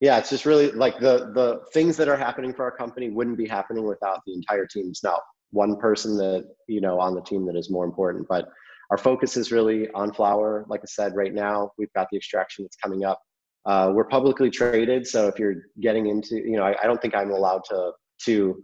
yeah 0.00 0.16
it's 0.18 0.30
just 0.30 0.46
really 0.46 0.72
like 0.72 0.98
the 0.98 1.30
the 1.34 1.60
things 1.74 1.96
that 1.98 2.08
are 2.08 2.16
happening 2.16 2.54
for 2.54 2.64
our 2.64 2.76
company 2.76 3.10
wouldn't 3.10 3.36
be 3.36 3.46
happening 3.46 3.84
without 3.84 4.20
the 4.26 4.32
entire 4.32 4.66
team. 4.66 4.86
It's 4.88 5.04
not 5.04 5.20
one 5.50 5.76
person 5.76 6.16
that 6.16 6.46
you 6.68 6.80
know 6.80 6.98
on 6.98 7.14
the 7.14 7.22
team 7.22 7.44
that 7.46 7.56
is 7.56 7.70
more 7.70 7.84
important 7.84 8.26
but 8.28 8.48
our 8.90 8.96
focus 8.96 9.36
is 9.36 9.52
really 9.52 9.86
on 9.90 10.14
flower. 10.14 10.64
Like 10.68 10.80
i 10.80 10.86
said 10.86 11.14
right 11.14 11.34
now 11.34 11.70
we've 11.76 11.92
got 11.92 12.06
the 12.10 12.16
extraction 12.16 12.64
that's 12.64 12.76
coming 12.76 13.04
up 13.04 13.20
uh, 13.66 13.90
we're 13.94 14.04
publicly 14.08 14.50
traded 14.50 15.06
so 15.06 15.26
if 15.28 15.38
you're 15.38 15.56
getting 15.80 16.06
into 16.06 16.36
you 16.36 16.56
know 16.56 16.64
i, 16.64 16.74
I 16.82 16.86
don't 16.86 17.00
think 17.00 17.14
i'm 17.14 17.30
allowed 17.30 17.62
to 17.70 17.92
to 18.24 18.62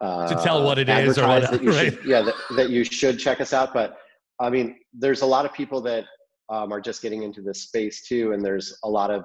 uh, 0.00 0.28
To 0.28 0.42
tell 0.42 0.64
what 0.64 0.78
it 0.78 0.88
is 0.88 1.18
or 1.18 1.26
what- 1.28 1.50
that 1.50 1.62
you 1.62 1.70
right. 1.70 1.92
should, 1.94 2.04
yeah 2.04 2.22
that, 2.22 2.34
that 2.56 2.70
you 2.70 2.84
should 2.84 3.18
check 3.18 3.40
us 3.40 3.52
out 3.52 3.72
but 3.74 3.98
i 4.40 4.48
mean 4.50 4.76
there's 4.92 5.22
a 5.22 5.26
lot 5.26 5.44
of 5.44 5.52
people 5.52 5.80
that 5.82 6.04
um, 6.48 6.72
are 6.72 6.80
just 6.80 7.00
getting 7.02 7.22
into 7.22 7.42
this 7.42 7.62
space 7.62 8.06
too 8.08 8.32
and 8.32 8.44
there's 8.44 8.76
a 8.84 8.88
lot 8.88 9.10
of 9.10 9.24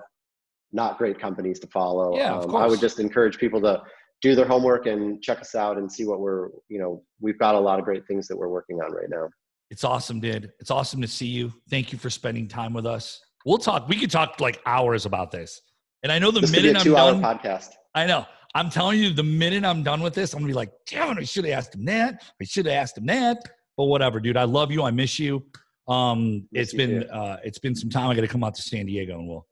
not 0.72 0.98
great 0.98 1.18
companies 1.20 1.60
to 1.60 1.68
follow 1.68 2.18
Yeah, 2.18 2.34
of 2.34 2.50
um, 2.50 2.56
i 2.56 2.68
would 2.68 2.80
just 2.80 3.00
encourage 3.00 3.38
people 3.38 3.62
to 3.62 3.82
do 4.22 4.34
their 4.36 4.46
homework 4.48 4.86
and 4.88 5.22
check 5.22 5.40
us 5.42 5.56
out 5.56 5.78
and 5.78 5.92
see 5.92 6.06
what 6.06 6.20
we're 6.20 6.50
you 6.70 6.80
know 6.80 7.04
we've 7.20 7.38
got 7.38 7.56
a 7.56 7.60
lot 7.60 7.80
of 7.80 7.86
great 7.86 8.06
things 8.08 8.28
that 8.28 8.36
we're 8.38 8.48
working 8.50 8.78
on 8.82 8.92
right 8.92 9.10
now. 9.10 9.28
It's 9.72 9.84
awesome, 9.84 10.20
dude. 10.20 10.52
It's 10.60 10.72
awesome 10.72 11.02
to 11.02 11.08
see 11.08 11.26
you. 11.28 11.52
Thank 11.70 11.92
you 11.92 11.98
for 11.98 12.10
spending 12.10 12.48
time 12.48 12.72
with 12.74 12.86
us. 12.86 13.20
We'll 13.46 13.60
talk. 13.60 13.88
We 13.88 13.98
could 13.98 14.12
talk 14.12 14.40
like 14.42 14.62
hours 14.66 15.06
about 15.06 15.32
this. 15.32 15.62
And 16.04 16.12
I 16.12 16.20
know 16.20 16.32
the 16.32 16.42
this 16.42 16.52
minute 16.52 16.76
could 16.78 16.84
be 16.86 16.90
a 16.92 16.98
I'm 16.98 17.22
done, 17.22 17.38
podcast. 17.40 17.70
I 17.94 18.06
know. 18.06 18.26
I'm 18.56 18.70
telling 18.70 19.00
you, 19.00 19.12
the 19.12 19.24
minute 19.24 19.64
I'm 19.66 19.84
done 19.84 20.02
with 20.02 20.14
this, 20.14 20.34
I'm 20.34 20.40
gonna 20.40 20.48
be 20.48 20.54
like, 20.54 20.72
damn 20.90 21.18
it, 21.18 21.22
I 21.22 21.24
should 21.24 21.46
have 21.46 21.58
asked 21.58 21.76
him 21.76 21.86
that. 21.86 22.24
I 22.42 22.46
should 22.46 22.66
have 22.66 22.76
asked 22.76 22.98
him 22.98 23.06
that. 23.08 23.38
But 23.78 23.86
whatever, 23.86 24.20
dude. 24.20 24.38
I 24.38 24.44
love 24.46 24.72
you. 24.72 24.84
I 24.84 24.92
miss 24.92 25.20
you. 25.20 25.46
Um, 25.88 26.48
it's 26.52 26.74
you 26.74 26.78
been 26.78 27.02
too. 27.02 27.10
uh, 27.10 27.38
it's 27.44 27.60
been 27.60 27.76
some 27.76 27.90
time. 27.90 28.10
I 28.10 28.16
got 28.16 28.22
to 28.22 28.28
come 28.28 28.44
out 28.44 28.56
to 28.56 28.62
San 28.62 28.86
Diego 28.86 29.20
and 29.20 29.28
we'll 29.28 29.46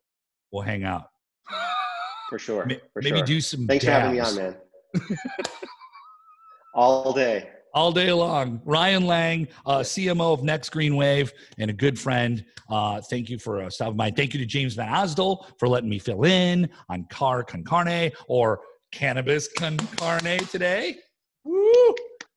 we'll 0.51 0.63
hang 0.63 0.83
out. 0.83 1.03
For 2.29 2.39
sure. 2.39 2.67
For 2.93 3.01
Maybe 3.01 3.17
sure. 3.17 3.25
do 3.25 3.41
some. 3.41 3.67
Thanks 3.67 3.85
for 3.85 3.91
having 3.91 4.13
me 4.13 4.19
on, 4.19 4.35
man. 4.35 4.55
All 6.73 7.13
day. 7.13 7.49
All 7.73 7.91
day 7.91 8.11
long. 8.13 8.61
Ryan 8.65 9.07
Lang, 9.07 9.47
uh, 9.65 9.79
CMO 9.79 10.33
of 10.33 10.43
Next 10.43 10.69
Green 10.69 10.95
Wave, 10.95 11.33
and 11.57 11.71
a 11.71 11.73
good 11.73 11.99
friend. 11.99 12.45
Uh, 12.69 13.01
thank 13.01 13.29
you 13.29 13.39
for 13.39 13.63
uh, 13.63 13.69
stopping 13.69 13.97
by. 13.97 14.11
Thank 14.11 14.33
you 14.33 14.39
to 14.39 14.45
James 14.45 14.75
VanOsdol 14.75 15.57
for 15.57 15.67
letting 15.67 15.89
me 15.89 15.97
fill 15.97 16.23
in 16.23 16.69
on 16.89 17.05
Car 17.09 17.43
Con 17.43 17.63
Carne 17.63 18.11
or 18.27 18.61
Cannabis 18.91 19.47
Con 19.57 19.77
Carne 19.77 20.37
today. 20.51 20.97
Woo! 21.43 21.95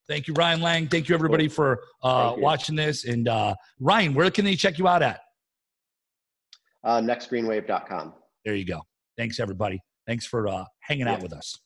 Thank 0.09 0.29
you, 0.29 0.35
Ryan 0.35 0.61
Lang. 0.61 0.89
Thank 0.89 1.09
you, 1.09 1.15
everybody, 1.15 1.49
for 1.49 1.83
uh, 2.03 2.33
you. 2.37 2.43
watching 2.43 2.77
this. 2.77 3.05
And 3.05 3.29
uh, 3.29 3.55
Ryan, 3.81 4.15
where 4.15 4.31
can 4.31 4.45
they 4.45 4.55
check 4.55 4.79
you 4.79 4.89
out 4.89 5.03
at? 5.03 5.21
Uh, 6.85 7.01
nextgreenwave.com. 7.01 8.15
There 8.45 8.55
you 8.55 8.65
go. 8.65 8.81
Thanks, 9.19 9.41
everybody. 9.41 9.81
Thanks 10.07 10.25
for 10.25 10.47
uh, 10.47 10.65
hanging 10.81 11.09
out 11.09 11.21
with 11.21 11.33
us. 11.33 11.59